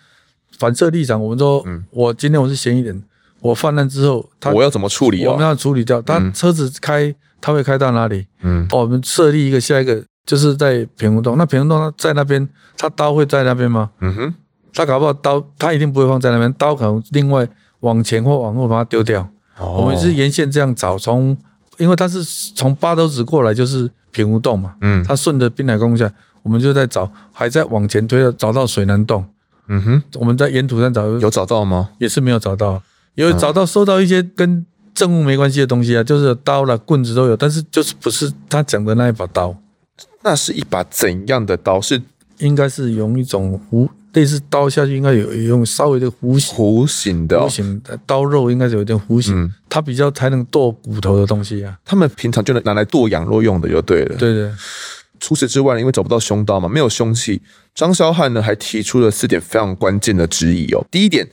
[0.57, 3.03] 反射立场，我们说，嗯，我今天我是嫌疑人，
[3.41, 5.25] 我犯案之后，他我要怎么处理？
[5.25, 8.25] 我们要处理掉他车子开，他会开到哪里？
[8.41, 11.37] 嗯，我们设立一个下一个，就是在平湖洞。
[11.37, 13.91] 那平湖洞他在那边，他刀会在那边吗？
[13.99, 14.33] 嗯哼，
[14.73, 17.47] 他搞不好刀，他一定不会放在那边，刀可能另外。
[17.81, 19.29] 往前或往后把它丢掉。
[19.59, 21.37] 我们是沿线这样找，从
[21.77, 22.23] 因为他是
[22.55, 26.11] 从八斗子过来就是平湖洞嘛，嗯，他顺着滨海公路下，
[26.47, 29.25] 我们就在找，还在往前推，找到水南洞，
[29.67, 31.89] 嗯哼，我们在沿途上找，有找到吗？
[31.99, 32.81] 也是没有找到，
[33.15, 39.53] 有找到收到一些跟证物没关系的东西啊，就是刀了、棍子都有，但是就是不是他讲的那一把刀，
[40.23, 41.81] 那是一把怎样的刀？
[41.81, 42.01] 是
[42.37, 43.89] 应该是用一种弧。
[44.13, 51.77] 类似刀下去应该有用稍微的弧形，弧形的、哦、弧形的刀肉应该是有点弧形，嗯、它比较才能剁骨头的东西啊。
[51.85, 54.15] 他们平常就能拿来剁羊肉用的就对了。
[54.15, 54.51] 对对。
[55.19, 57.41] 除此之外呢，因为找不到凶刀嘛，没有凶器，
[57.73, 60.85] 张萧汉呢还提出了四点非常关键的质疑哦。
[60.91, 61.27] 第一点。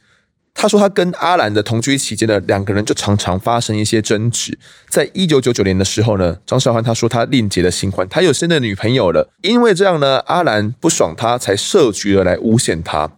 [0.57, 4.57] 他说，他跟阿兰的同居期间呢，两个人就常常发生一些争执。
[4.89, 9.29] 在一九九九年的时候呢，张萧汉他说他另结了新欢，他有新的女朋友了。
[9.43, 13.11] 因为这样呢，阿兰不爽他，才设局了来诬陷他。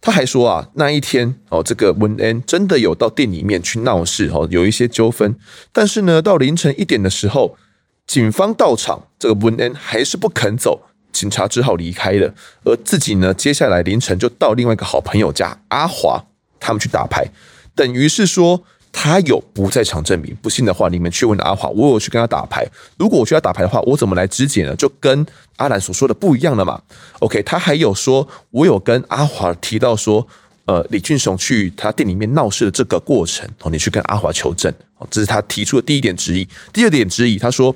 [0.00, 5.36] 他还说啊，那一天哦，这个文恩真的有到店里面去闹事哦，有一些纠纷。
[5.72, 7.56] 但是呢，到凌晨一点的时候，
[8.06, 12.34] 警方到场，这个文恩还是不肯走，警察只好离开了。
[12.64, 16.24] 而自己呢，接下来凌晨就到另外一个好朋友家阿华。
[16.64, 17.26] 他们去打牌，
[17.74, 18.62] 等于是说
[18.92, 20.32] 他有不在场证明。
[20.40, 22.64] 不信的话，你们去问阿华，我有去跟他打牌。
[22.96, 24.76] 如果我去他打牌的话，我怎么来肢解呢？
[24.76, 26.80] 就跟阿兰所说的不一样了嘛。
[27.18, 30.28] OK，他还有说，我有跟阿华提到说，
[30.64, 36.46] 呃，李俊雄去他店里面闹事的这个过程哦，你去跟阿华求证哦，这是他提出的第一点质疑。
[36.72, 37.74] 第二点质疑，他说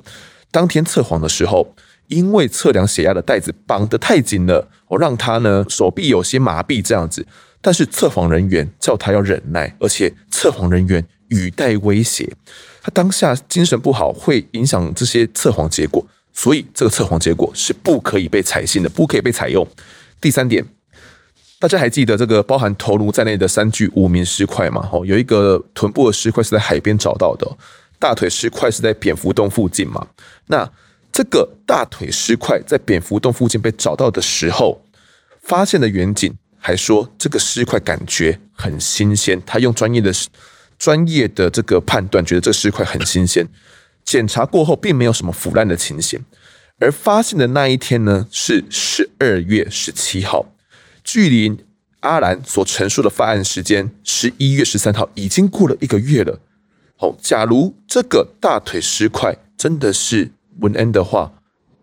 [0.51, 1.75] 当天测谎的时候，
[2.07, 7.25] 因为测量血压的带子绑得太紧了，我让他呢手臂有些麻痹，这样子。
[7.59, 12.31] 但是测谎人员叫他要忍耐，而且测谎人员语带威胁，
[12.81, 19.67] 他当下精神不好，会影响这些测谎结果，所以这个测谎结果是不可以被采信的，不可以被采用。
[20.21, 20.63] 第三点，
[21.59, 24.87] 大家还记得这个包含头颅在内的三具无名尸块吗？
[24.91, 27.47] 哦，有一个臀部的尸块是在海边找到的，
[27.99, 30.07] 大腿尸块是在蝙蝠洞附近嘛？
[30.47, 30.69] 那
[31.11, 34.81] 这个大腿尸块在蝙蝠洞附近被找到的时候，
[35.41, 36.33] 发现的远景。
[36.59, 40.11] 还说这个尸块感觉很新鲜，他用专业的、
[40.77, 43.47] 专业的这个判断，觉得这个尸块很新鲜。
[44.03, 46.19] 检查过后，并没有什么腐烂的情形。
[46.79, 50.47] 而发现的那一天呢，是十二月十七号，
[51.07, 51.57] 距离
[52.01, 56.37] 阿兰所陈述的犯案时间十一月十三号已经过了一个月了。
[56.97, 61.31] 好，假如这个大腿尸块真的是文恩的话，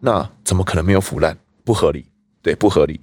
[0.00, 1.38] 那怎么可能没有腐烂？
[1.64, 2.04] 不合理，
[2.42, 3.00] 对，不合理。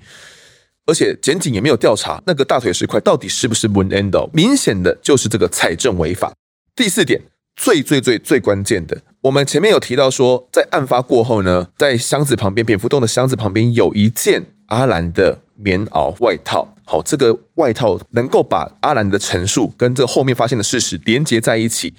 [0.85, 6.31] 而且检警也没有调查那个大腿尸块到底是不是文恩的，明显的就是这个采证违法。
[6.75, 7.19] 第四点，
[7.55, 16.67] 最最最最关键的，我们前面有提到说，在案发过后呢，在箱子旁边，蝙蝠洞的箱子旁边有一件阿兰的棉袄外套。
[16.85, 21.93] 好，这个外套能够把阿兰的陈述跟这后面发现的事实连接在一起，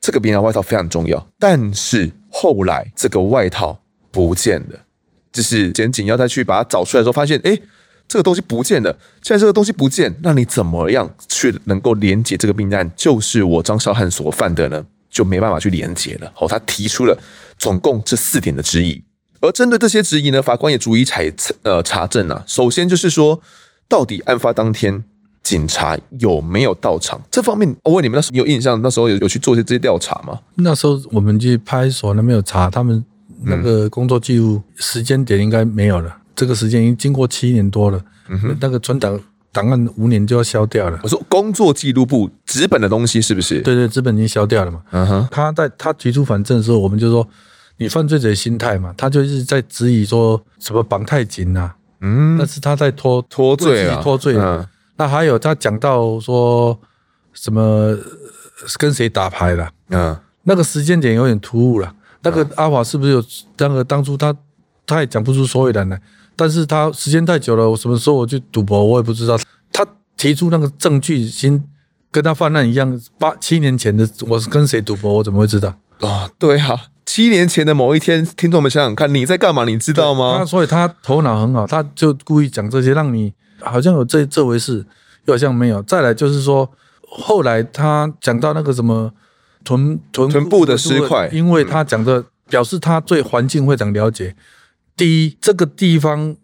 [0.00, 1.26] 这个棉袄外套非常重要。
[1.38, 4.80] 但是后来这个外套不见了，
[5.32, 7.58] 就是检警要再去把它找出来的时候，发现哎。
[8.06, 8.92] 这个东西不见了，
[9.22, 14.84] 现在这个东西不见，那你怎么样去能够连接这个命案就是我张韶涵所犯的呢？
[15.08, 16.30] 就没办法去连接了。
[16.34, 17.18] 好，他提出了
[17.56, 19.02] 总共这四点的质疑，
[19.44, 22.42] 而针对这些质疑呢，法官也逐一采呃查证啊。
[22.46, 23.40] 首先就是说，
[23.88, 25.04] 到底案发当天
[25.42, 27.20] 警察有没有到场？
[27.30, 28.80] 这方面，我问你们，那时候有印象？
[28.80, 30.38] 那时候有有去做些这些调查吗？
[30.54, 33.04] 那时候我们去派出所，那边有查他们
[33.42, 36.16] 那个工作记录，时间点应该没有了。
[36.34, 39.20] 这个时间已经经过七年多了，嗯哼，那个存档
[39.52, 40.98] 档案五年就要消掉了。
[41.02, 43.60] 我说工作记录簿纸本的东西是不是？
[43.60, 44.82] 对对，纸本已经消掉了嘛。
[44.90, 47.28] 嗯哼，他在他提出反证的时候，我们就说
[47.78, 54.36] 你犯罪者的心态嘛，他就是在质疑说什么绑太紧啊，嗯，那是他在脱脱罪啊，脱罪。
[54.36, 56.78] 嗯，那还有他讲到说
[57.32, 57.96] 什么
[58.78, 59.70] 跟谁打牌了？
[59.90, 61.94] 嗯，那个时间点有点突兀了。
[62.22, 63.24] 那个阿华是不是有
[63.58, 64.34] 那个当初他
[64.86, 66.00] 他也讲不出所以然来？
[66.36, 69.38] 但是他时间太久了，我什么时候我去赌博，我也不知道。
[69.72, 71.62] 他提出那个证据，先
[72.10, 75.74] 跟他犯案一样，八七年前的我是跟谁赌博，我怎么会知道？
[76.00, 79.64] 啊，对啊，七年前的某一天，听众们想想看，你在干嘛？
[79.64, 80.44] 你知道吗？
[80.44, 84.84] 所以他头脑很好，他就故意讲这些，让你好像有这这回事，
[85.26, 85.82] 又好像没有。
[85.82, 86.70] 再来就是说，
[87.02, 89.12] 后来他讲到那个什么
[89.64, 94.34] 臀臀臀部的尸块，因为他讲的表示他对环境非常了解。
[94.96, 96.36] 第一，这个地方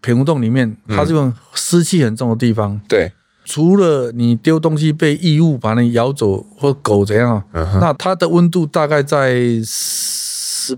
[0.00, 2.80] 平湖洞里面，它是用湿气很重的地方。
[2.88, 3.12] 对，
[3.48, 7.42] 除了你丢东西被异物把你咬走，或狗怎样，
[7.80, 9.32] 那它的温度大概在
[9.64, 10.76] 十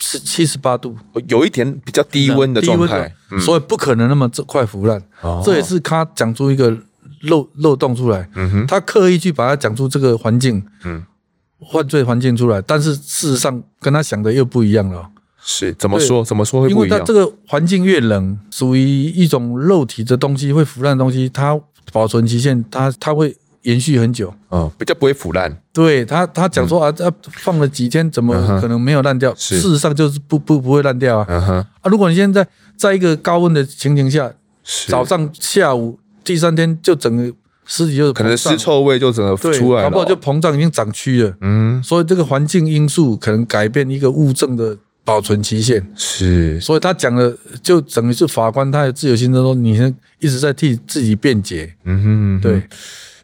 [0.00, 0.96] 十七十八度，
[1.28, 5.00] 有一点比较低温的状态，所以不可能那么这快腐烂。
[5.44, 6.76] 这也是他讲出一个
[7.22, 8.28] 漏漏洞出来。
[8.66, 11.04] 他刻意去把它讲出这个环境，嗯
[11.72, 15.08] 犯罪环境出来，但是事实上跟他想的又不一样了。
[15.42, 16.22] 是怎么说？
[16.22, 16.88] 怎么说会不一样？
[16.88, 21.58] 因为它这个环境越冷，属于一种肉体的东西会腐烂的东西，它
[21.92, 25.54] 保存期限它它会延续很久，嗯，比较不会腐烂。
[25.72, 29.34] 对他他讲说啊，这放了几天，怎么可能没有烂掉？
[29.34, 31.26] 事实上就是不不不会烂掉啊。
[31.34, 34.32] 啊，如果你现在在一个高温的情形下，
[34.88, 37.32] 早上下午第三天就整个
[37.66, 41.36] 尸体就可能尸臭味就整个出来了，搞不好就膨胀已经长蛆了。
[41.40, 44.76] 嗯，所以这个环境因素可能改变一个物证的。
[45.04, 51.74] 保存期限是，所以他讲的就等于是法官他有自由心证说，你现在一直在替自己辩解。
[51.84, 52.62] 嗯哼，对。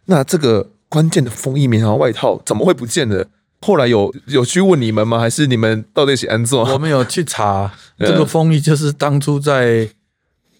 [0.06, 3.26] 那这个关键的风衣棉袄外套怎么会不见了？
[3.60, 5.18] 后来有有去问你们吗？
[5.18, 6.64] 还是你们到底是安坐？
[6.72, 9.88] 我们有去查 这个风衣，就是当初在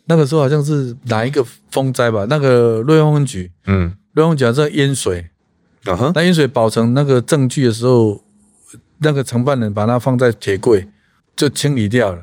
[0.07, 2.27] 那个时候好像是哪一个风灾吧？
[2.29, 5.27] 那个瑞丰分局，嗯，瑞丰局在淹水，
[5.85, 8.23] 啊哈，那淹水保存那个证据的时候，
[8.99, 10.89] 那个承办人把它放在铁柜。
[11.37, 12.23] 就清理掉了，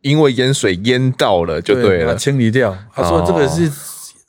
[0.00, 2.14] 因为淹水淹到了，就对了。
[2.14, 2.76] 对，清理掉。
[2.94, 3.70] 他说这个是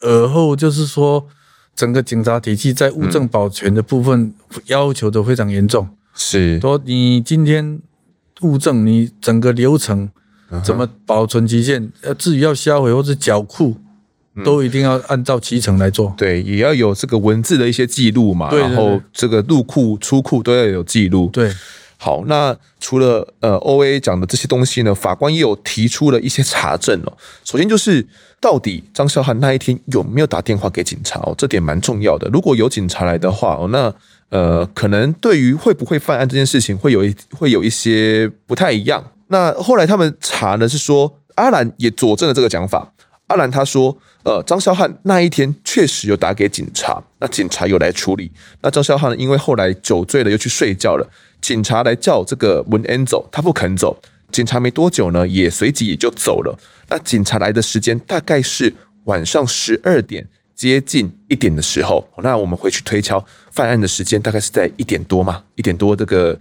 [0.01, 1.25] 耳后，就是说
[1.73, 4.33] 整个警察体系在物证保全的部分
[4.65, 5.87] 要求都非常严重。
[6.13, 7.79] 是说你今天
[8.41, 10.09] 物证，你整个流程
[10.63, 13.77] 怎么保存期限，呃，至于要销毁或者缴库，
[14.43, 16.13] 都一定要按照期程来做。
[16.17, 18.53] 对，也要有这个文字的一些记录嘛。
[18.53, 21.29] 然后这个入库出库都要有记录。
[21.31, 21.51] 对。
[21.99, 27.17] 好，那除了呃，O A 讲的这些东西呢，法官也有提出了一些查证哦。
[27.43, 28.07] 首先就是，
[28.39, 31.33] 到底张韶涵那一天有没有打电话给警察哦？
[31.35, 32.29] 这点蛮重要的。
[32.31, 33.91] 如果有警察来的话哦，那
[34.29, 39.03] 呃，可能对于会不会犯案这件事情，会有一会有一些不太一样。
[39.29, 42.93] 那后来他们查呢，是说阿兰也佐证了这个讲法。
[43.27, 48.31] 阿兰他说，呃，张韶涵那一天确实有打给警察，那警察有来处理。
[48.61, 51.05] 那张韶涵因为后来酒醉了，又去睡觉了。
[51.41, 53.97] 警察来叫这个文恩走，他不肯走。
[54.31, 56.57] 警察没多久呢，也随即也就走了。
[56.89, 58.73] 那警察来的时间大概是
[59.05, 62.07] 晚上十二点，接近一点的时候。
[62.21, 66.37] 那我们回去推敲，犯案的时间大概是在一点多嘛，一点多这个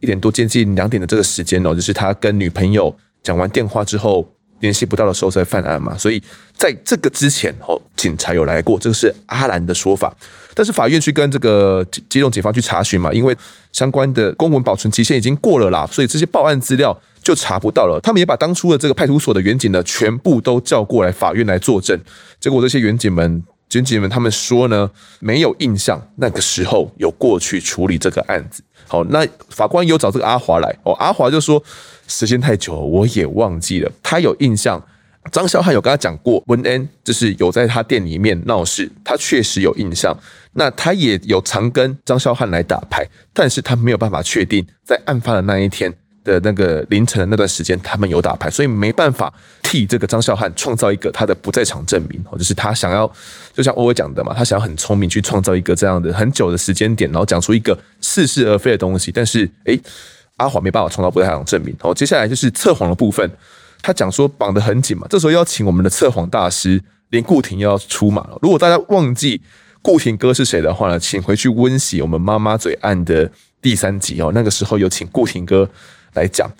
[0.00, 4.26] 一点多接近两点的这个时间哦，就是他跟女朋友讲完电话之后。
[4.60, 6.22] 联系不到的时候才犯案嘛，所以
[6.56, 10.14] 在这个之前哦，警察有来过，这个是阿兰的说法。
[10.54, 13.36] 但是法院去跟这个机动警方去查询嘛，因为
[13.72, 18.00] 相关的公文保存期限已经过了啦，所以这些报案资料就查不到了。
[18.02, 21.98] 他们也把当初的这个派出所的员警呢，全部都叫过来法院来作证。
[22.40, 28.62] 结果这些员警们，员警们他们说呢，没有印象那个时候有过去处理这个案子。
[28.88, 31.62] 好，那法官有找这个阿华来哦，阿华就说。
[32.08, 33.90] 时间太久了，我也忘记了。
[34.02, 34.82] 他有印象，
[35.32, 40.16] 张韶涵有跟他讲过，文恩就是有在他店里面闹事，他确实有印象。
[40.58, 45.92] 那他也有常跟张韶涵来打牌，但是他没有办法确定在案发的那一天
[46.24, 49.30] 的那个凌晨的那段时间，他们有打牌，所以没办法
[49.62, 52.18] 替这个张孝汉创造一个他的不在场证明。
[52.30, 53.06] 哦，就是他想要，
[53.52, 59.12] 就像欧伟讲的嘛，他想要很聪明去创造一个这样的很久的时间点，然后讲出一个似是而非的东西。
[59.12, 59.78] 但是，诶，
[60.36, 61.74] 阿华没办法创造不在场证明。
[61.80, 63.30] 好，接下来就是测谎的部分，
[63.82, 68.38] 他讲说绑得很紧嘛，这时候邀请我们的测谎大师连顾廷要出马了。
[68.42, 69.40] 如果大家忘记
[69.82, 73.30] 顾廷哥是谁的话呢，请回去温习我们妈妈嘴案的
[73.60, 75.68] 第三集哦，那个时候有请顾廷哥。
[76.14, 76.50] 来讲，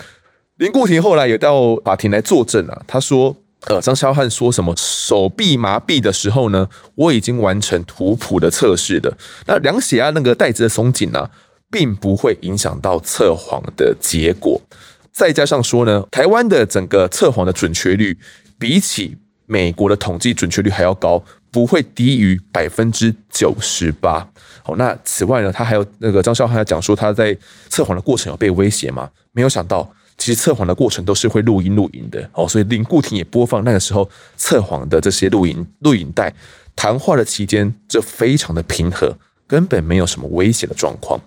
[0.59, 2.83] 林顾廷后来也到法庭来作证啊。
[2.87, 3.35] 他说
[3.68, 9.16] ：“呃，张萧汉说什么手臂麻痹的时候呢，我已经完成图谱的测试的。
[9.47, 11.31] 那量血压那个带子的松紧呢，
[11.71, 14.61] 并不会影响到测谎的结果。
[15.12, 18.19] 再加上说呢，台湾的整个测谎的准确率
[18.59, 24.29] 比起美国的统计准确率还要高，不会低于百分之九十八。
[24.62, 27.37] 好，那此外呢，他还有那个张萧汉还讲说他在
[27.69, 36.35] 测谎的过程有被威胁吗？”没有想到，其实测谎的过程都是会录音录影的哦，所以林顾廷也播放那个时候测谎的这些录音录影带。
[36.75, 41.19] 谈话的期间，这非常的平和，根本没有什么危险的状况。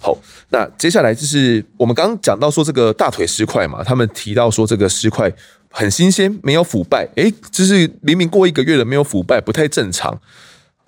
[0.00, 0.16] 好，
[0.50, 5.32] 那接下来就是我们刚刚讲到说这个大腿尸块嘛，他们提到说这个尸块
[5.70, 10.20] 很新鲜，没有腐败，诶，就是明明过一个月了，没有腐败，不太正常。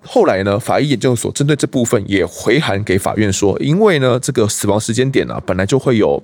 [0.00, 6.22] 后来呢，法医研究所针对这部分也回函给法院说，因为呢，这个死亡时间点啊，本来就会有。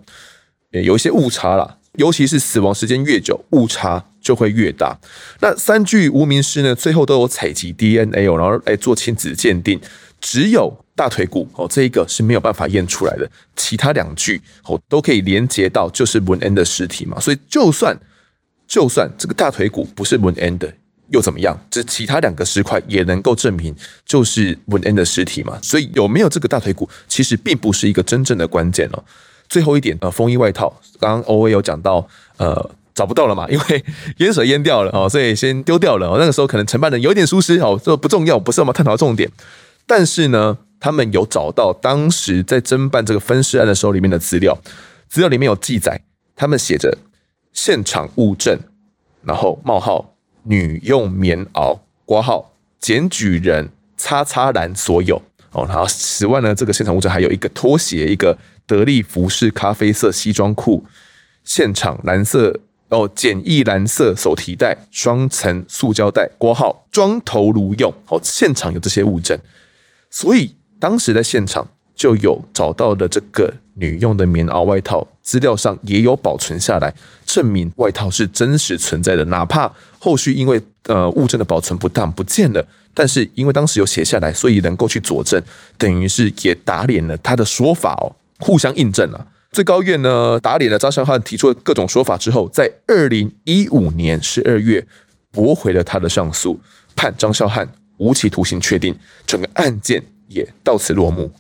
[0.83, 4.99] 有一些误差啦，尤其是死亡时间越久，误差就会越大。
[5.41, 9.81] 那三具无名尸呢，最后都有采集 DNA 哦，然后来做亲子鉴定，
[10.21, 17.19] 只有大腿骨哦，这一个是没有办法验出来的，其他两具哦都可以连接到就是文恩的尸体嘛。
[17.19, 17.99] 所以就算
[18.67, 20.73] 就算这个大腿骨不是文恩的，
[21.09, 21.59] 又怎么样？
[21.71, 23.75] 这其他两个尸块也能够证明
[24.07, 25.59] 就是文恩的尸体嘛。
[25.61, 29.05] 所以有没有这个大腿骨，其实并不是一个真正的关键哦。
[29.49, 33.85] 最后一点，呃，风衣外套，刚刚 OA 有讲到，呃，找不到了嘛，因为
[34.19, 36.17] 淹水淹掉了哦，所以先丢掉了。
[36.19, 39.31] 那个时候可能承办人有点疏失哦，这不重要，不是我们探讨的重点。
[39.87, 44.57] 但是呢，他们有找到当时在侦办这个分尸案的时候里面的资料，
[45.09, 46.01] 资料里面有记载，
[46.35, 46.97] 他们写着
[47.53, 48.59] 现场物证，
[49.23, 50.15] 然后冒号
[50.45, 55.21] 女用棉袄括号检举人叉叉兰所有
[55.53, 58.39] 哦，然后此外呢，这个现场物证还有一个拖鞋，一个。
[58.67, 60.87] 得力服饰咖啡色西装裤，
[61.45, 67.93] 现场蓝色哦，简易蓝色手提袋，双层塑胶袋，括号装头颅用。
[68.09, 69.39] 哦，现场有这些物证，
[70.09, 79.25] 所以当时在现场就有找到的这个女用的棉袄外套，资料上也有保存下来，证明外套是真实存在的。
[79.25, 82.63] 哪怕后续因为呃物证的保存不当不见了，
[82.93, 85.43] 但是因为当时有写下来，所以能够去佐证，
[85.79, 88.13] 等于是也打脸了他的说法哦。
[88.41, 89.27] 互相印证了。
[89.53, 94.87] 最高院呢，打脸了张孝汉提出的各种说法之后，在二零一五年十二月
[95.31, 96.61] 驳回了他的上诉，
[96.95, 97.67] 判张孝汉
[97.97, 98.95] 无期徒刑确定，
[99.27, 101.33] 整个案件也到此落幕。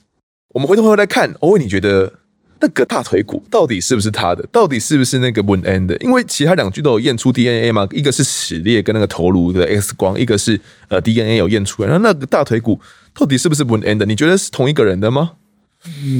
[0.54, 2.12] 我们回头回来看，欧文，你觉得
[2.60, 4.46] 那个大腿骨到底是不是他的？
[4.52, 5.96] 到底是不是那个文恩的？
[5.98, 12.78] 因为其他两具都有验出 DNA 嘛，一个是齿列跟那个头颅的 X 光，一个是呃 DNA 有验出来，那那个大腿骨
[13.12, 14.06] 到底是不是文恩的？
[14.06, 15.32] 你觉得是同一个人的吗？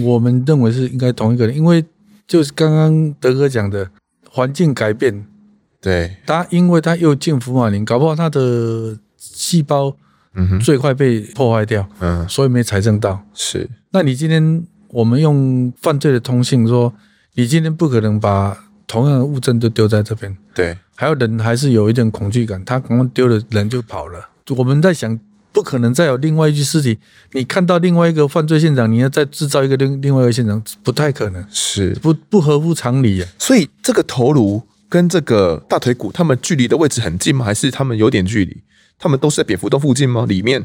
[0.04, 1.84] 我们认为是应该同一个人，因为
[2.26, 3.88] 就是刚刚德哥讲的
[4.28, 5.24] 环境改变，
[5.80, 9.96] 对他，因为他又进福马林，搞不好他的细胞
[10.34, 13.24] 嗯最快被破坏掉，嗯，所以没财政到。
[13.34, 16.92] 是，那你今天我们用犯罪的通信说，
[17.34, 18.56] 你今天不可能把
[18.86, 25.18] 同样的物证都丢在这边，对，还有人还是有一点恐惧感，他刚刚丢了人就跑了，我们在想。
[25.54, 26.98] 不可能再有另外一具尸体。
[27.30, 33.28] 你看到另外一个犯罪现场，你要再制造一个另另外一个现场，不太可能，是不不合乎常理啊。
[33.38, 37.44] 所以这个头颅跟这个大腿骨，他们距离的位置很近吗？
[37.44, 38.62] 还是他们有点距离？
[39.04, 40.24] 他们都是在蝙蝠洞附近吗？
[40.26, 40.64] 里面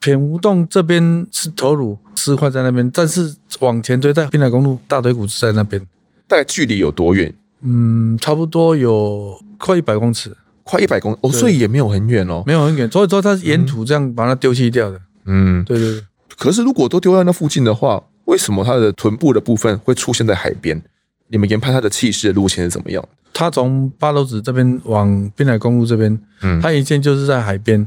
[0.00, 5.78] 蝙蝠洞这边是头颅尸块在那边，但是往前推在滨海公路，大腿骨是在那边。
[6.26, 7.30] 大概距离有多远？
[7.60, 10.34] 嗯，差不多有快一百公尺。
[10.62, 12.90] 快一百公哦，所以也没有很远哦，没有很远。
[12.90, 14.98] 所以说，他沿途这样把它丢弃掉的。
[15.26, 16.02] 嗯，对对对。
[16.38, 20.82] 可是如果都丢在那附近的话，为什么它的臀部的部分会出现在海边？
[21.28, 23.06] 你们研判它的弃尸的路线是怎么样？
[23.34, 27.86] 他从八斗子这边往滨海公路这边，嗯，他以前就是在海边，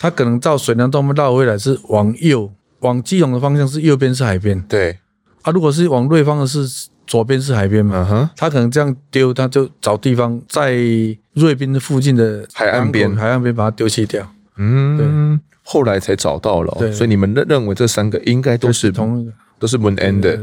[0.00, 4.60] 他可能到水湳洞绕回来是往右，往基隆的方向是右边是海边。
[4.62, 4.98] 对。
[5.42, 6.88] 啊，如果是往瑞芳的是。
[7.08, 10.72] 左边是海边嘛，他可能这样丢，他就找地方在
[11.34, 14.28] 瑞滨的附近的海岸边，海岸边把它丢弃掉。
[14.56, 15.06] 嗯，对，
[15.62, 20.36] 后来才找到了，所以你们认认为这三个应该都是都是文恩的。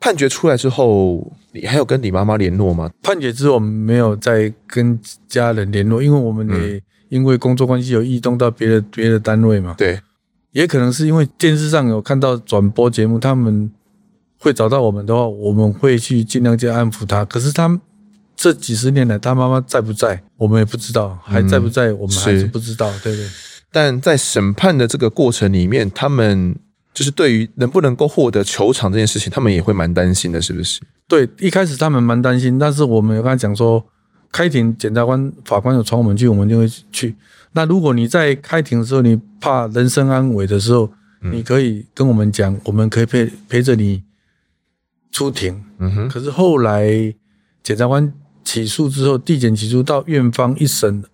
[0.00, 2.88] 判决出来之后，你还有跟你妈妈联络吗？
[3.02, 9.74] 判决之后，我们没有再跟家人联络，因为我们也因为工作关系有异动到别的别的单位嘛。
[9.76, 10.00] 对，
[10.52, 13.70] 也可能是因为电视上有看到转播节目，他们
[14.38, 17.24] 会找到我们的话，我们会去尽量去安抚他。
[17.24, 17.80] 可是他
[18.36, 23.28] 这几十年来，他妈妈在不在，我们也不知道，还在不在，我们还是不知道，对不对？
[23.72, 26.54] 但在审判的这个过程里面，他们。
[26.98, 30.80] 就是对于能不能够获得球场这件事情，他们也会蛮担心的，是不是？
[31.06, 33.86] 对，一开始他们蛮担心，但是我们有跟他讲说，
[34.32, 37.14] 开庭检察官、法官有传我们去，我们就会去。
[37.52, 40.90] 那如果你在开庭的时候，你怕人身安危的时候，
[41.22, 44.02] 嗯、你可以跟我们讲，我们可以陪陪着你
[45.12, 45.62] 出庭。
[45.78, 46.08] 嗯哼。
[46.08, 47.14] 可是后来
[47.62, 51.04] 检察官起诉之后，地检起诉到院方一审、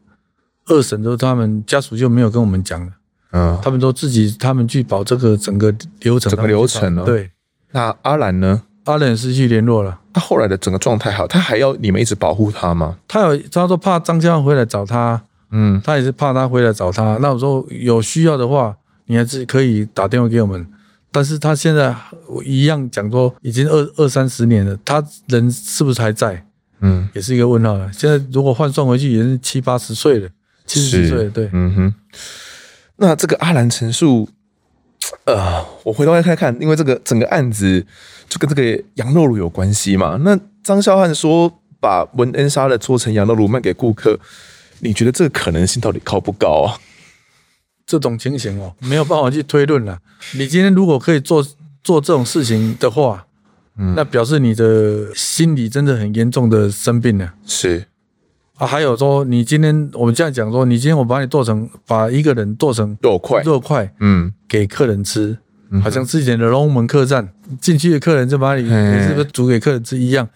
[0.64, 2.92] 二审之后，他们家属就没有跟我们讲了。
[3.36, 7.04] 嗯，他们都自己，他们去保这个整个流程，整个流程了。
[7.04, 7.28] 对，
[7.72, 8.62] 那阿兰呢？
[8.84, 9.98] 阿兰失去联络了。
[10.12, 12.96] 他后来的整个状态好，他还要你们一直保护他吗？
[13.08, 15.20] 他有，他说怕张家回来找他。
[15.50, 17.18] 嗯，他也是怕他回来找他。
[17.20, 18.76] 那我说有需要的话，
[19.06, 20.64] 你还是可以打电话给我们。
[21.10, 21.92] 但是他现在
[22.44, 26.46] 一样讲说，已经二二三十年了，他人是不是还在？
[26.80, 27.90] 嗯，也是一个问号了。
[27.92, 30.28] 现在如果换算回去，也是七八十岁了，
[30.66, 31.30] 七十几岁了。
[31.30, 31.94] 对，嗯哼。
[32.96, 34.28] 那这个阿兰陈述，
[35.24, 37.84] 呃，我回头来看看，因为这个整个案子
[38.28, 40.16] 就跟这个羊肉炉有关系嘛。
[40.22, 44.18] 那张孝汉说把文恩杀的做成羊肉炉卖给顾客，
[44.80, 46.78] 你觉得这个可能性到底高不高啊？
[47.86, 49.98] 这种情形哦，没有办法去推论了。
[50.34, 51.44] 你今天如果可以做
[51.82, 53.26] 做这种事情的话，
[53.76, 57.34] 嗯，那表示你的心理真的很严重的生病了。
[57.44, 57.88] 是。
[58.56, 65.36] 啊，还有说，你今天我们这样讲说，你今天我把你剁成，把一个人剁成肉块，肉块，嗯，给客人吃，
[65.82, 67.28] 好像之前的龙门客栈
[67.60, 70.28] 进去的客人就把你，你是不是煮给客人吃一样？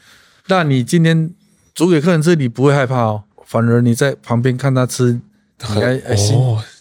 [0.49, 1.31] 那你今天
[1.75, 5.21] 煮给客人吃，你不会害怕哦，反而你在旁边看他吃，你
[5.81, 6.37] 还还行，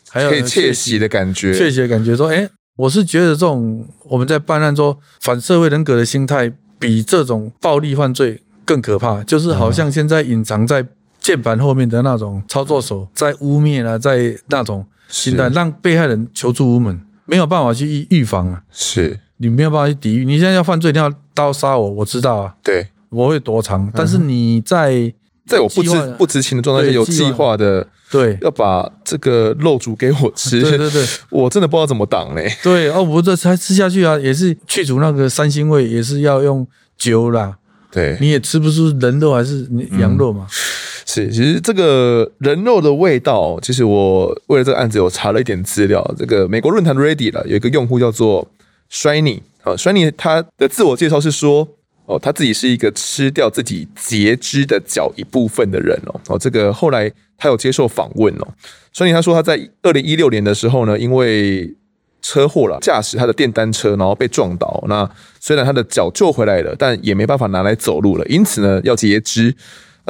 [0.09, 2.17] 还有可以窃喜的感觉，窃喜的感觉。
[2.17, 10.83] 说，哎，我是觉得这种我们在办案说反社会人格的心态，比这种暴力犯罪更可怕，就是好像现在隐藏在。
[11.28, 18.63] 键盘后面的那种操作手在污蔑啊，在那种心态让被害人求助无门，没有办法去预预防啊。
[18.71, 20.23] 是你没有办法去抵御。
[20.23, 22.55] 你现在要犯罪，你要刀杀我，我知道啊。
[22.63, 23.91] 对，我会躲藏。
[23.93, 25.13] 但是你在
[25.45, 30.61] 在我不知不知情的状态下，有计划的，对，要把这个肉煮给我吃。
[30.61, 32.49] 对对对， 我真的不知道怎么挡嘞。
[32.63, 36.65] 对哦，我这才吃下去啊，也是去除那个三腥味，也是要用
[36.97, 37.57] 酒啦。
[37.91, 39.67] 对，你也吃不出人肉还是
[39.99, 40.47] 羊肉嘛。
[41.18, 46.03] 是，其实这个人肉的味道，其实我为了这个案子，我查了一点资料。
[46.18, 48.47] 这个美国论坛 Reddit 了，有一个用户叫做
[48.91, 51.68] Shiny 啊，Shiny 他的自我介绍是说，
[52.05, 56.22] 哦，他自己是一个吃掉自己截肢的脚一部分的人哦。
[56.28, 58.47] 哦，这个后来他有接受访问哦
[58.93, 61.74] ，Shiny 他说他在二零一六年的时候呢，因为
[62.22, 64.84] 车祸了，驾驶他的电单车，然后被撞倒。
[64.88, 65.09] 那
[65.39, 69.55] 虽然他的脚救回来了，但也没办法拿来走路了，因此呢，要截肢。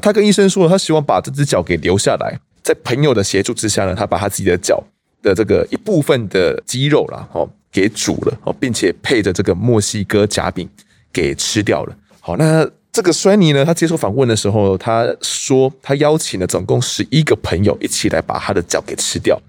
[0.02, 2.40] 他跟医生说，他希望把这只脚给留下来。
[2.64, 4.84] 在朋友的协助之下呢，他把他自己的脚
[5.22, 10.68] 的这个一部分的肌肉啦，哦，给煮了哦，并且配着这个墨西哥夹饼
[11.12, 11.96] 给吃掉了。
[12.20, 19.40] 好，那这个衰尼呢，他接受访问的时候，他说他邀请了总共十一个朋友一起来把他的脚给吃掉。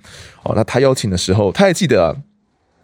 [0.44, 2.16] 哦，那他邀请的时候，他还记得。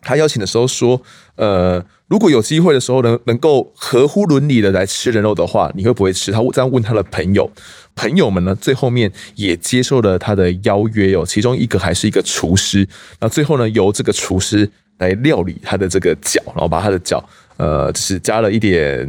[0.05, 1.01] 他邀请的时候说
[1.37, 7.51] ：“呃，如果有机会的时候能能够合乎伦理的来吃人肉的话，你会不会吃？”他这样问他的朋友，
[7.97, 11.25] 朋友们呢，最后面也接受了他的邀约哦。
[11.27, 12.87] 其中一个还是一个厨师，
[13.21, 17.23] 那最后呢，由这个厨师来料理他的这个脚，然后把他的脚，
[17.57, 19.09] 呃，就是加了一点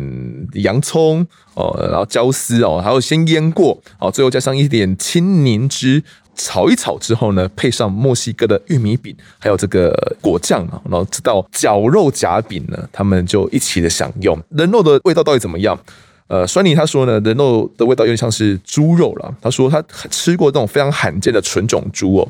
[0.54, 6.04] 洋葱哦，然后椒丝哦，还有先腌过哦，最后加上一点青柠汁。
[6.36, 14.38] 炒一炒之后呢，配上墨西哥的玉米饼，还有这个果酱啊，然后这道绞肉夹饼呢，他们就一起的享用。
[14.50, 15.78] 人肉的味道到底怎么样？
[16.28, 19.34] 呃，酸尼他说呢，人肉的味道有点像是猪肉了。
[19.42, 22.28] 他说他吃过这种非常罕见的纯种猪哦，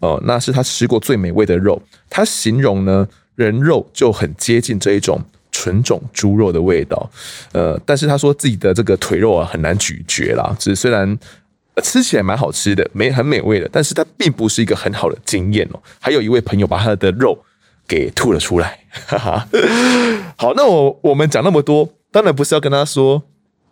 [0.00, 1.80] 呃，那是他吃过最美味的肉。
[2.10, 5.20] 他形容呢，人肉就很接近这一种
[5.52, 7.10] 纯种猪肉的味道。
[7.52, 11.18] 呃，但是他说自己的这个腿肉啊很难咀嚼啦，只是虽然。
[11.82, 15.82] 吃起来蛮好吃的，美很美味的，但是它并不是一个很好的经验哦。
[16.00, 17.44] 还有一位朋友把他的肉
[17.86, 19.48] 给吐了出来，哈哈。
[20.38, 23.22] 好，那我我们讲那么多，当然不是要跟他说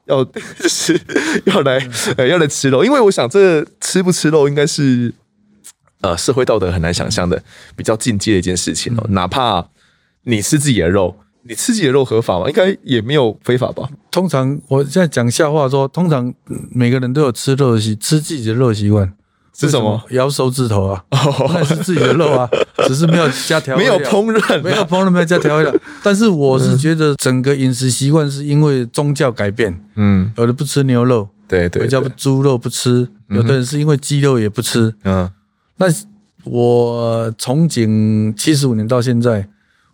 [0.05, 0.23] 要
[0.59, 1.01] 就是
[1.47, 5.13] 要来呃要来吃肉，因为我想这吃不吃肉应该是
[6.03, 7.43] 呃社会道德很难想象的
[7.75, 9.07] 比较进阶的一件事情哦。
[9.11, 9.69] 哪怕
[10.25, 12.47] 你吃自己的肉，你吃自己的肉合法吗？
[12.49, 13.89] 应该也没有非法吧？
[14.11, 16.33] 通常我现在讲笑话说，通常
[16.73, 19.13] 每个人都有吃肉的习，吃自己的肉习惯。
[19.57, 20.03] 是什么？
[20.11, 22.49] 摇手指头啊， 那是自己的肉啊，
[22.89, 25.73] 只是没有加调味，没有烹饪，没有烹饪，没有加调味料。
[26.03, 35.31] 但是我是觉得整个饮食习惯是因为宗教改变，嗯，有的不吃牛肉，对对，有叫猪肉不吃，有的人是因为鸡肉也不吃，嗯。
[35.77, 35.87] 那
[36.43, 39.49] 我从警七十五年到现在，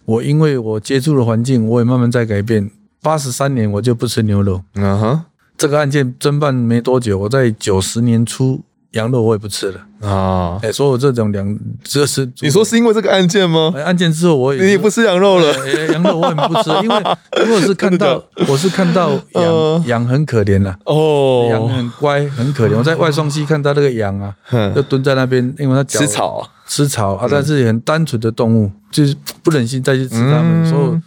[0.05, 2.71] 我因为我接触的环境，我也慢慢在改变。
[3.03, 5.23] 八十三年我就不吃牛肉，嗯哼。
[5.57, 8.63] 这个案件侦办没多久，我在九十年初。
[8.93, 9.81] 羊肉我也不吃了。
[10.01, 10.59] 啊！
[10.63, 13.73] 哎、欸，所以我这种两，这是你说是因为这个案件吗？
[13.85, 16.97] 案件之后我也你也不吃羊肉了，欸、羊肉我也不吃，因为
[17.45, 22.77] 如果是看到我是看到 羊、呃、羊很可怜了哦，羊很乖很可怜。
[22.77, 24.35] 我在外双溪看到那个羊啊，
[24.75, 31.01] 就蹲在那边，因为它吃草吃草啊，但是很单纯的动物，就是不忍心再去吃它们，所以。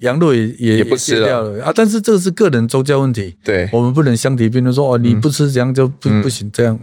[0.00, 1.62] 羊肉也也也不吃掉了。
[1.62, 1.70] 啊！
[1.76, 6.80] 但是这个是个人宗教问题，对，我们不能相提并论说哦，你不吃这样就不、嗯、不行这样。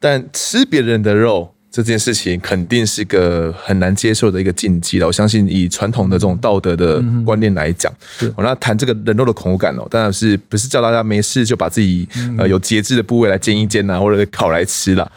[0.00, 5.06] 但吃别人的肉这件事情，肯定是个很难接受的一个禁忌了。
[5.06, 7.92] 我相信以传统的这种道德的观念来讲，
[8.34, 15.08] 我那谈这个人肉的口感哦，当然是不是叫大家没事就把自己呃有节制的部位来煎一煎呐，或者烤来吃啦。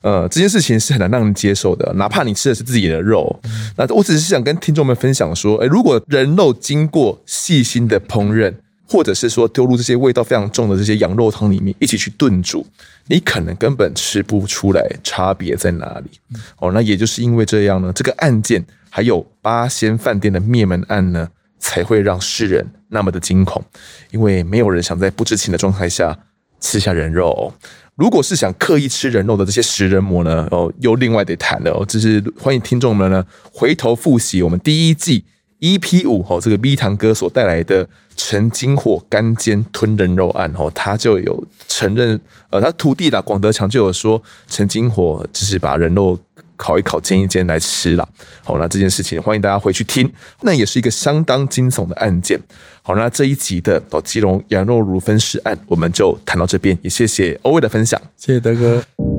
[0.00, 3.40] 呃，这件事情是很难让人接受的，哪怕你吃的是自己的肉。
[3.76, 8.52] 那我只是想跟听众们分享说，诶，如果人肉经过细心的烹饪，
[8.92, 12.66] 或者是说丢入这些味道非常重的这些羊肉汤里面一起去炖煮，
[13.06, 16.10] 你可能根本吃不出来差别在哪里。
[16.58, 21.26] 哦，那也就是因为这样呢，这个案件还有八仙饭店的灭门案呢，
[21.58, 23.64] 才会让世人那么的惊恐，
[24.10, 26.18] 因为没有人想在不知情的状态下
[26.60, 27.50] 吃下人肉。
[27.94, 31.82] 如果是想刻意吃人肉的这些食人魔呢，哦，又另外得谈了哦。
[31.88, 35.24] 这是欢迎听众们呢回头复习我们第一季
[35.62, 46.18] EP 五哦，这个 V 堂哥所带来的陈金火干煎吞人肉案哦，他就有承认，呃，他徒弟啦广德强就有说陈金火只是把人肉。
[46.54, 48.08] 烤一烤，煎一煎来吃了。
[48.44, 50.08] 好，那这件事情欢迎大家回去听，
[50.42, 52.38] 那也是一个相当惊悚的案件。
[52.82, 59.11] 好，那这一集的哦基隆羊肉炉分尸案，我们就谈到这边，也谢谢欧伟的分享，谢谢德哥。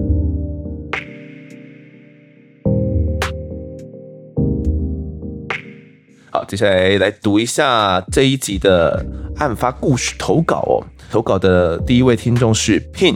[6.34, 9.06] 好，接下来来读一下这一集的
[9.36, 10.82] 案发故事投稿哦。
[11.12, 13.16] 投稿的第一位听众是 Pin，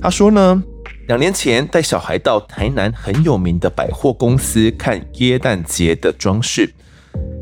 [0.00, 0.62] 他说呢。
[1.08, 6.72] 两年前带小孩到台南很有名的百货公司看耶诞节的装饰，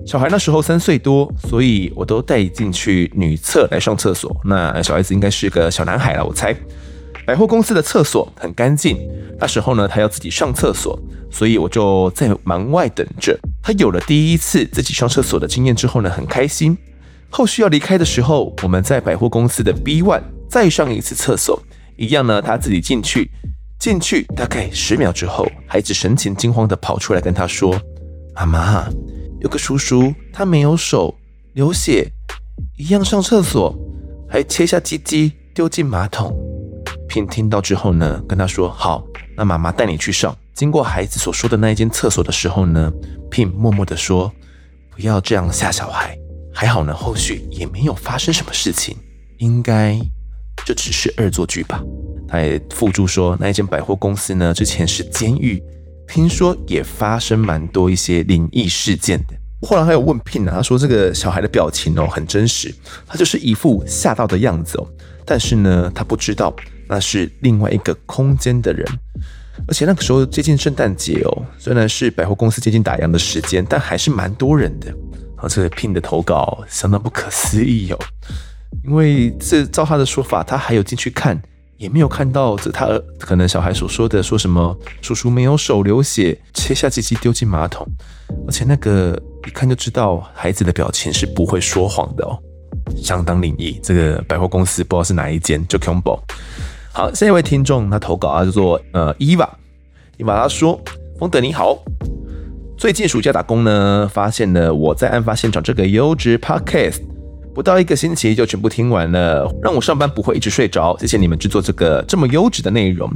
[0.07, 4.35] 小孩那时候三岁多，所以我都带进去女厕来上厕所。
[4.43, 6.57] 那小孩子应该是个小男孩了，我猜。
[7.25, 8.99] 百货公司的厕所很干净，
[9.39, 10.99] 那时候呢，他要自己上厕所，
[11.31, 13.39] 所以我就在门外等着。
[13.63, 16.77] 他有了第一次自己上厕所的经验之后呢，很开心。
[17.31, 21.63] 后续要离开的时候，我们在百货公司的 B One 再上一次厕所，
[21.97, 23.31] 一样呢，他自己进去。
[23.79, 27.81] 进去大概十秒之后，孩子神情惊慌地跑出来跟他说
[28.35, 28.89] ：“妈妈，
[29.41, 31.17] 有个叔叔，他没有手，
[31.55, 32.13] 流血，
[32.77, 33.77] 一样上厕所，
[34.29, 36.33] 还切下鸡鸡丢进马桶。”
[37.13, 39.05] 平听到之后呢，跟他说：“好，
[39.37, 42.91] 那妈妈带你去上。”经过孩子所说的那一间厕所的时候呢，
[43.31, 44.33] 平默默地说
[44.89, 46.17] ：“不要这样吓小孩。”
[46.55, 48.97] 还好呢，后续也没有发生什么事情，
[49.37, 50.01] 应该
[50.65, 51.83] 这只是恶作剧吧。
[52.27, 55.63] 他也附注说，那一间百货公司呢，之前是监狱，
[56.09, 59.35] 听说也发生蛮多一些灵异事件的。
[59.69, 62.75] 后来还有问聘啊，他说这个小孩的表情哦很真实，
[63.07, 64.87] 他就是一副吓到的样子哦，
[65.27, 66.55] 但是呢，他不知道
[66.93, 68.87] 那是另外一个空间的人，
[69.67, 74.95] 而且那个时候接近圣诞节哦，虽然是百货公司接近打烊的时间，但还是蛮多人的。
[75.39, 77.99] 而这个聘的投稿相当不可思议哦，
[78.85, 81.41] 因为这照他的说法，他还有进去看。
[81.79, 82.87] 也没有看到这他
[83.19, 87.85] 可能小孩所说的说什么叔叔没有手流血切下鸡鸡丢进马桶，
[88.47, 92.39] 而且那个一看就知道孩子的表情是不会说谎的哦，
[93.03, 93.81] 相当灵异。
[93.83, 96.17] 这个百货公司不知道是哪一间，就恐怖。
[96.95, 99.49] 好，下一位听众他投稿啊，叫做呃伊娃，
[100.19, 100.79] 伊娃他说：
[101.19, 101.83] 丰德你好，
[102.77, 107.01] 最近暑假打工呢，发现了我在案发现场这个优质 Podcast。
[107.55, 110.95] 不到一个星期就全部听完了，让我上班不会一直睡着。
[110.99, 113.11] 谢谢你们制作这个这么优质的内容。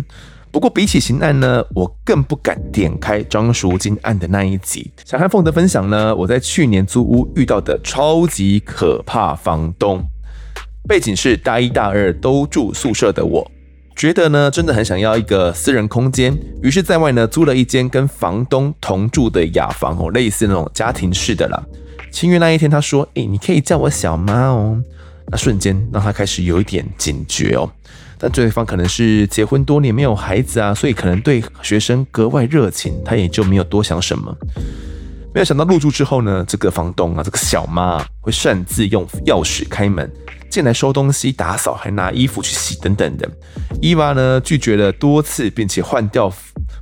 [0.51, 4.91] 不过比起刑案呢，我更不敢点开张淑金案的那一集。
[5.05, 10.03] 想和凤德分享呢，我在去年租屋遇到的超级可怕房东。
[10.89, 13.47] 背景是大一大二都住宿舍的我，
[13.97, 21.62] 觉得呢真的很想要一个私人空间，于是在外呢租了一间跟房东同住的雅房哦，类似那种家庭式的啦。
[22.12, 24.80] 签约那一天，他说：“诶，你可以叫我小妈哦。”
[25.28, 27.68] 那瞬间让他开始有一点警觉哦。
[28.18, 34.36] 但对方可能是结婚多年没有孩子啊，所以可能对学生格外热情，他也就没有多想什么。
[35.37, 40.11] 没有想到入住之后呢，这个房东啊，这个小妈会擅自用钥匙开门
[40.49, 43.30] 进来收东西、打扫，还拿衣服去洗等等的。
[43.82, 46.32] 伊娃呢拒绝了多次，并且换掉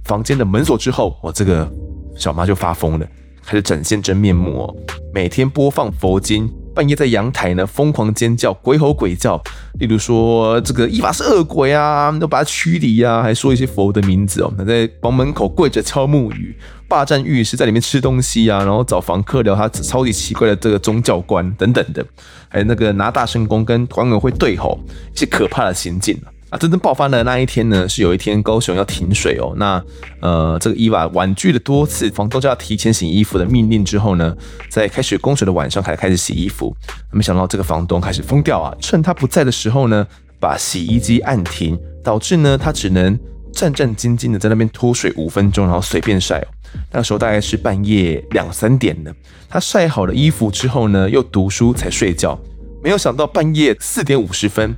[0.04, 1.68] 房间的门锁之后，我这个
[2.16, 3.04] 小妈就发疯了，
[3.44, 4.76] 开始展现真面目哦，
[5.12, 6.48] 每天播放佛经。
[6.76, 9.40] 半夜在阳台呢疯狂尖叫、鬼吼鬼叫，
[9.78, 14.52] 例如说这个伊娃是恶鬼啊，都把他驱离啊，还说一些佛的名字哦。
[14.58, 16.56] 他在房门口跪着敲木鱼，
[16.94, 22.06] 霸占浴室，在里面吃东西啊，然后找房客聊他超级奇怪的这个宗教观等等的，
[22.48, 24.78] 还有那个拿大声公跟管委会对吼，
[25.12, 26.16] 一些可怕的行径。
[26.50, 29.52] 啊，真正爆发的那一天呢，是有一天高雄要停水哦。
[29.56, 29.82] 那
[30.20, 34.32] 呃，这个伊娃婉拒了多次房东叫他提前洗衣服的命令之后呢，
[34.68, 36.72] 在开始供水的晚上才开始洗衣服。
[37.10, 40.06] 没想到这个房东开始疯掉啊，趁他不在的时候呢，
[40.38, 43.18] 把洗衣机按停，导致呢他只能
[43.52, 46.46] 战战兢兢的在那边脱水五分钟，然后随便晒哦。
[46.92, 49.12] 那时候大概是半夜两三点呢，
[49.48, 52.38] 他晒好了衣服之后呢，又读书才睡觉。
[52.82, 54.74] 没有想到半夜四点五十分。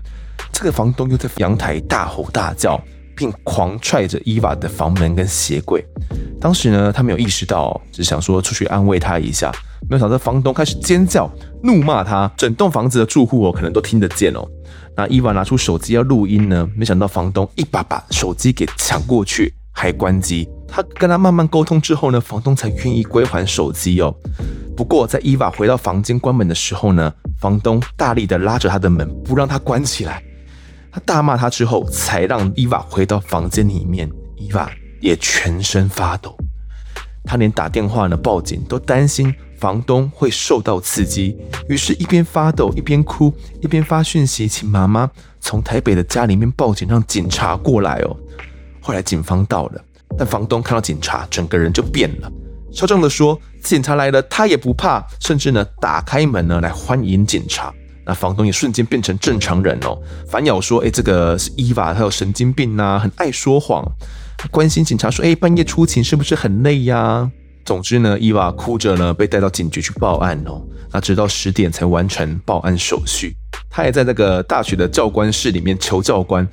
[0.53, 2.81] 这个房东又在阳台大吼大叫，
[3.15, 5.85] 并狂踹着伊娃的房门跟鞋柜。
[6.41, 9.53] 当时呢，他没有意识到，只想说出去安慰他一下。
[9.89, 11.31] 没有想到房东开始尖叫、
[11.63, 14.47] 怒骂他，整栋房子的住户哦，可能都听得见哦。
[14.97, 20.49] 那伊娃拿出手机要录音呢，没想到房东一把把手机给抢过去，还关机。
[20.67, 24.13] 他跟他慢慢沟通之后呢，房东才愿意归还手机哦。
[24.75, 30.23] 不过在伊娃回到房间关门的时候呢，房东大力的拉着他的门，不让他关起来。
[30.91, 34.11] 他大骂他之后，才让伊娃回到房间里面。
[34.37, 34.71] 伊娃
[35.01, 36.37] 也全身发抖，
[37.25, 41.37] 他连打电话呢报警都担心房东会受到刺激，
[41.69, 45.11] 于是，一边发抖一边哭，一边发讯息请妈妈
[45.41, 48.17] 从台北的家里面报警，让警察过来哦。
[48.87, 49.85] 后来警方到了，
[50.17, 52.31] 但房东看到警察，整个人就变了，
[52.71, 57.75] 嚣张的说：“警察来了，他也不怕，甚至呢打开门呢来欢迎警察。”
[58.07, 63.85] 那房东也瞬间变成正常人哦，反咬说：“哎，这个是伊娃，她有神经病呐，很爱说谎。”
[64.53, 67.29] 关心警察说：“哎，半夜出勤是不是很累呀？”
[67.67, 70.63] 总之呢，伊娃哭着呢被带到警局去报案哦。
[70.93, 73.35] 那直到十点才完成报案手续。
[73.69, 76.47] 他也在那个大学的教官室里面求教官，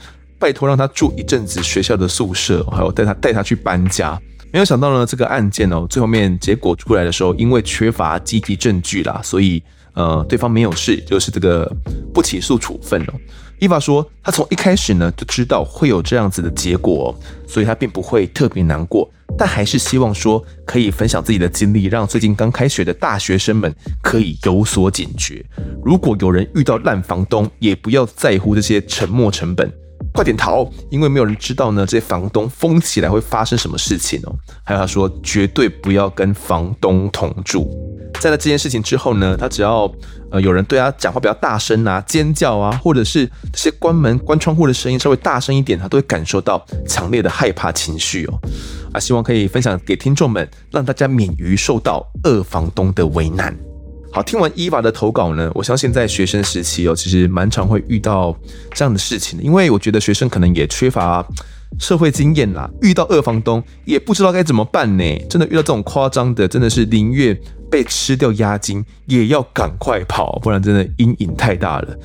[0.44, 4.20] 拜托让他住一阵子学校的宿舍，还有带他带他去搬家。
[4.52, 9.64] 没有想到呢，这个案件哦，最后面结果出来的时候，因为缺乏积极证据啦，所以。
[9.96, 11.72] 呃，对方没有事，就是这个
[12.12, 13.14] 不起诉处分哦。
[13.60, 17.14] 伊娃说，他从一开始呢就知道会有这样子的结果哦，
[17.48, 23.72] 所以他并不会特别难过，但还是希望说可以分享自己的经历，让最近刚开学的大学生们
[24.02, 25.46] 可以有所警觉。
[25.86, 29.72] 如果有人遇到烂房东，也不要在乎这些沉没成本。
[30.14, 34.36] 快点逃，因为没有人知道呢，这些房东封起来会发生什么事情哦。
[34.64, 37.68] 还有他说，绝对不要跟房东同住。
[38.20, 39.92] 在了这件事情之后呢，他只要
[40.32, 48.40] 呃有人对他讲话比较大声啊、尖叫啊，或者是这些关门、关窗户的声音稍微大声一点，他都会感受到强烈的害怕情绪哦。
[48.94, 53.73] 啊，希望可以分享给听众们，让大家免于受到二房东的为难。
[54.14, 58.38] 好，听完伊娃的投稿呢，我相信在学生时期哦，其实蛮常会遇到
[58.76, 61.26] 这样的事情的，因为我觉得学生可能也缺乏
[61.80, 65.04] 社会经验啦，遇到二房东也不知道该怎么办呢。
[65.28, 67.36] 真的遇到这种夸张的，真的是宁愿
[67.74, 71.98] 被吃掉押金，也要赶快跑，不然真的阴影太大了。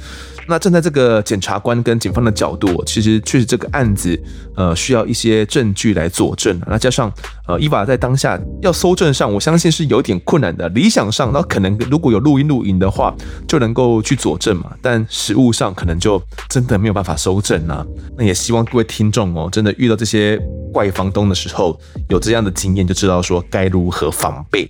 [0.48, 4.18] 那站在这个检察官跟警方的角度，其实确实这个案子，
[4.56, 6.58] 呃，需要一些证据来佐证。
[6.66, 7.12] 那加上，
[7.46, 10.66] 呃，伊娃在当下要搜证上，我相信是有点困难的。
[10.70, 13.14] 理想上，那可能如果有录音录影的话，
[13.46, 14.72] 就能够去佐证嘛。
[14.80, 17.84] 但实务上，可能就真的没有办法搜证啊。
[18.16, 20.40] 那也希望各位听众哦，真的遇到这些
[20.72, 24.66] 怪房东的时候，有这样的经验，就知道说该如何防备。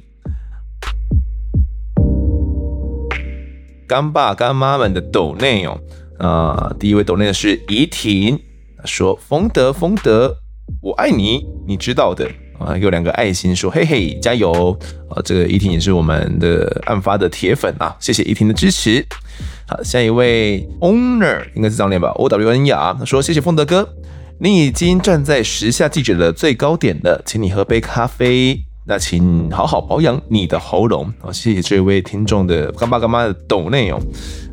[3.89, 5.81] 干爸干妈们的抖内哦，
[6.19, 8.39] 啊，第一位抖内的是怡婷，
[8.85, 10.37] 说丰德丰德，
[10.83, 14.79] 我爱你，你知道的啊，有两个爱心说嘿嘿加油
[15.09, 19.03] 啊，这个怡婷也是我们的案发的铁粉啊，谢谢怡婷的支持。
[19.67, 23.89] 好，下一位 owner 应该是张脸吧，O W N E R，他说谢谢丰德哥，
[24.39, 28.68] 你已经站在时下记者的最高点了，请你喝杯咖啡。
[28.89, 31.31] 那请好好保养你的喉咙啊！
[31.31, 34.01] 谢谢这位听众的干爸干妈的抖内哦，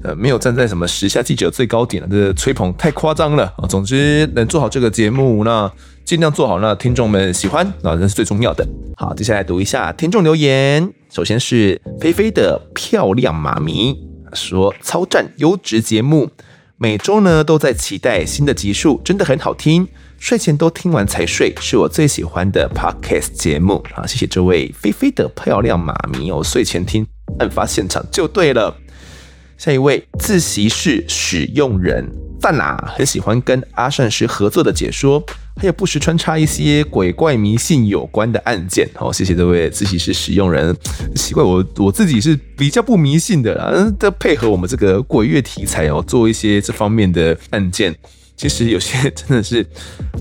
[0.04, 3.64] 呃，没有站在什么时下记者最高点的，吹捧太夸张了啊！
[3.70, 5.72] 总之能做好这个节目，那
[6.04, 8.68] 尽量做好，那听众们喜欢，那这是最重要的。
[8.98, 13.98] 好，接下来读一下听众留言，首先是菲菲的漂亮妈咪
[14.34, 16.30] 说：超赞优质节目。
[16.78, 19.88] 每周呢都在期待新的集数，真的很好听，
[20.20, 24.06] 睡前都听完才睡，是我最喜欢的 podcast 节目啊！
[24.08, 27.06] 谢谢这位菲菲的漂亮妈咪哦，睡前听
[27.40, 28.76] 案发现场就对了。
[29.58, 32.06] 下一位自习室使用人
[32.42, 35.24] 赞啦，很喜欢跟阿善师合作的解说。
[35.58, 40.76] 还有不时穿插一些鬼怪迷信有关的案件，好，谢谢这位自习室使用人。
[41.16, 47.96] 奇怪，我我自己是比较不迷信的啦，在配合我们这个鬼月题材哦，做一些这方面的案件，
[48.38, 49.66] 其实有些真的是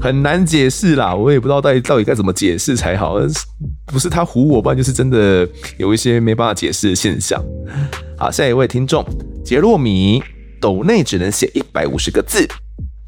[0.00, 3.18] 很难解释啦，我也不知道到底到底该怎么解释才好。
[3.86, 5.46] 不是他唬我，吧就是真的
[5.76, 7.42] 有一些没办法解释的现象。
[8.16, 9.04] 好，下一位听众
[9.44, 10.22] 杰洛米，
[10.60, 12.48] 斗内只能写一百五十个字。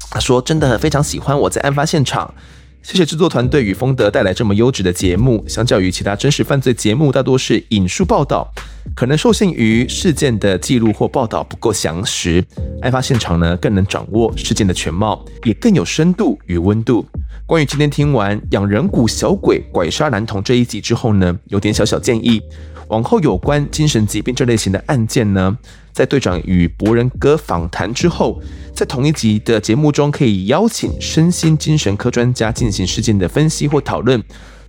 [0.09, 2.33] 他说：“真的非常喜欢我在案发现场，
[2.87, 5.43] 谢谢制作团队与丰德带来这么优质的节目。
[5.45, 8.49] 相较于其他真实犯罪节目，大多是引述报道，
[8.95, 12.41] 可能受限于事件的记录或报道不够详实。
[12.81, 17.05] 案发现场呢，更能掌握事件的全貌，也更有深度与温度。
[17.45, 22.41] 关于今天听完养人骨小鬼拐杀男童这一集之后呢，有点小小建议。”
[22.89, 25.57] 往后有关精神疾病这类型的案件呢，
[25.91, 28.41] 在队长与博仁哥访谈之后，
[28.73, 34.23] 在同一集的节目中可以邀请身心精神科专家进行事件的分析或讨论。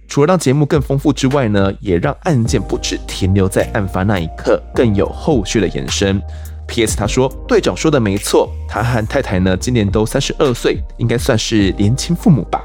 [0.09, 6.21] 除了让节目更丰富之外呢，也让案件不止停留在案发那一刻，更有后续的延伸。
[6.67, 6.97] P.S.
[6.97, 12.63] 他说队长说的没错，他和太太呢今年都三十二岁，应该算是年轻父母吧。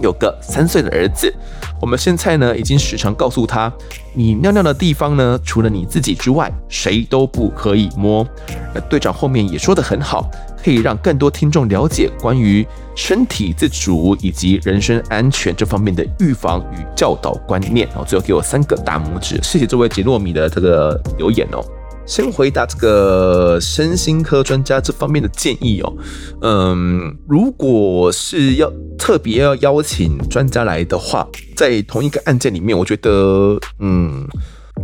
[0.00, 1.32] 有个三岁的儿子，
[1.80, 3.72] 我们现在呢已经时常告诉他，
[4.14, 8.26] 你尿尿的地方呢，除了你自己之外，谁都不可以摸。
[8.74, 10.30] 那队长后面也说得很好，
[10.62, 17.86] 可以让更多听众了解关于身体自主以及人身安全这方面的预防与教导观念。
[17.88, 21.64] 然后最后给我三个大拇指，谢谢这位杰诺米的这个留言哦。
[22.08, 25.92] 先回答这个身心科专家这方面的建议哦，
[26.40, 34.26] 嗯，如果是要特别要邀请专家来的话，在同一个案件里面，我觉得，嗯，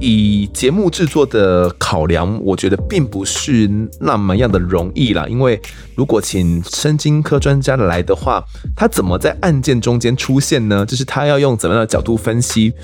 [0.00, 5.26] 以节目制作的考量，我觉得并不是那么样的容易啦。
[5.26, 5.58] 因为
[5.96, 8.44] 如果请身心科专家来的话，
[8.76, 10.84] 他怎么在案件中间出现呢？
[10.84, 12.74] 就是他要用怎么样的角度分析？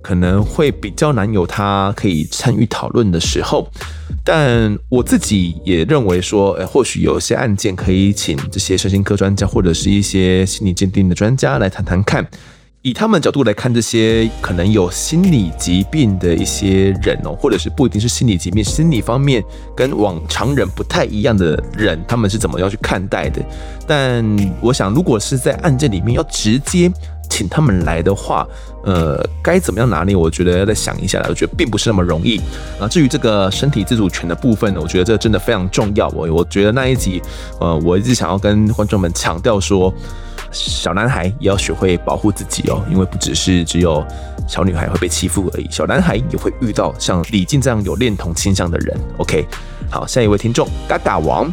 [0.00, 3.68] 可能会比较难有他可以参与讨论的时候，
[4.24, 12.26] 但我自己也认为说，呃，或许有些案件可以请这些身心科专家或者是一些心理鉴定的专家来谈谈看，
[12.82, 19.42] 以他们角度来看这些可能有心理疾病的一些人哦，或者是不一定是心理疾病，心理方面
[19.76, 23.42] 跟往常人不太一样的人，他们是怎么样去看待的？
[23.86, 24.24] 但
[24.60, 26.90] 我想，如果是在案件里面要直接。
[27.38, 28.44] 请他们来的话，
[28.82, 30.16] 呃，该怎么样拿捏？
[30.16, 32.40] 我觉得要再想一下，我觉得并不是那么容易
[32.80, 32.88] 啊。
[32.90, 36.08] 至于这个身体自主权的部分呢，我觉得这真的非常重要。
[36.08, 37.22] 我我觉得那一集，
[37.60, 39.94] 呃，我一直想要跟观众们强调说，
[40.50, 44.04] 小男孩也要学会保护自己哦，因为不只是只有
[44.48, 48.98] 小女孩会被欺负而已，小男孩也会遇到像李静这样有恋童倾向的人。
[49.18, 49.46] OK，
[49.88, 51.48] 好，下一位听众，嘎嘎王。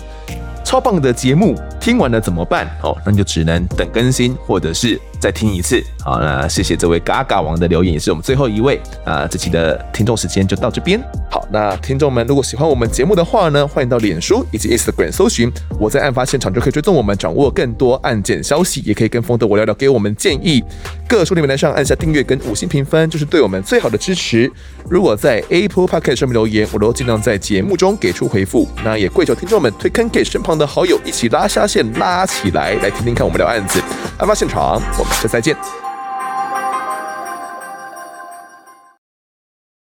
[0.64, 2.68] 超棒的节目，听完了怎么办？
[2.82, 5.84] 哦，那就只能等更新，或者是再听一次。
[6.04, 9.28] 好，那谢谢这位嘎嘎王的留言，也是我们最后一位啊。
[9.28, 11.02] 这期的听众时间就到这边。
[11.32, 20.64] 好，那听众们如果喜欢我们节目的话呢，欢迎到脸书以及 Instagram 搜寻我在案发现场，就可以追踪我们，掌握更多案件消息，也可以跟风的我聊聊，给我们建议。
[21.08, 24.52] 各书里面来上按下订阅跟五星评分，就是对我们最好的支持。
[24.90, 28.68] 如果在 Apple Podcast 上面留言，我都尽量在节目中给出回复。
[28.84, 33.80] 那也跪求听众们推坑给身旁的好友，一起拉下线拉起来，来听听看我们聊案子。
[34.18, 35.85] 案发现场，我们再见。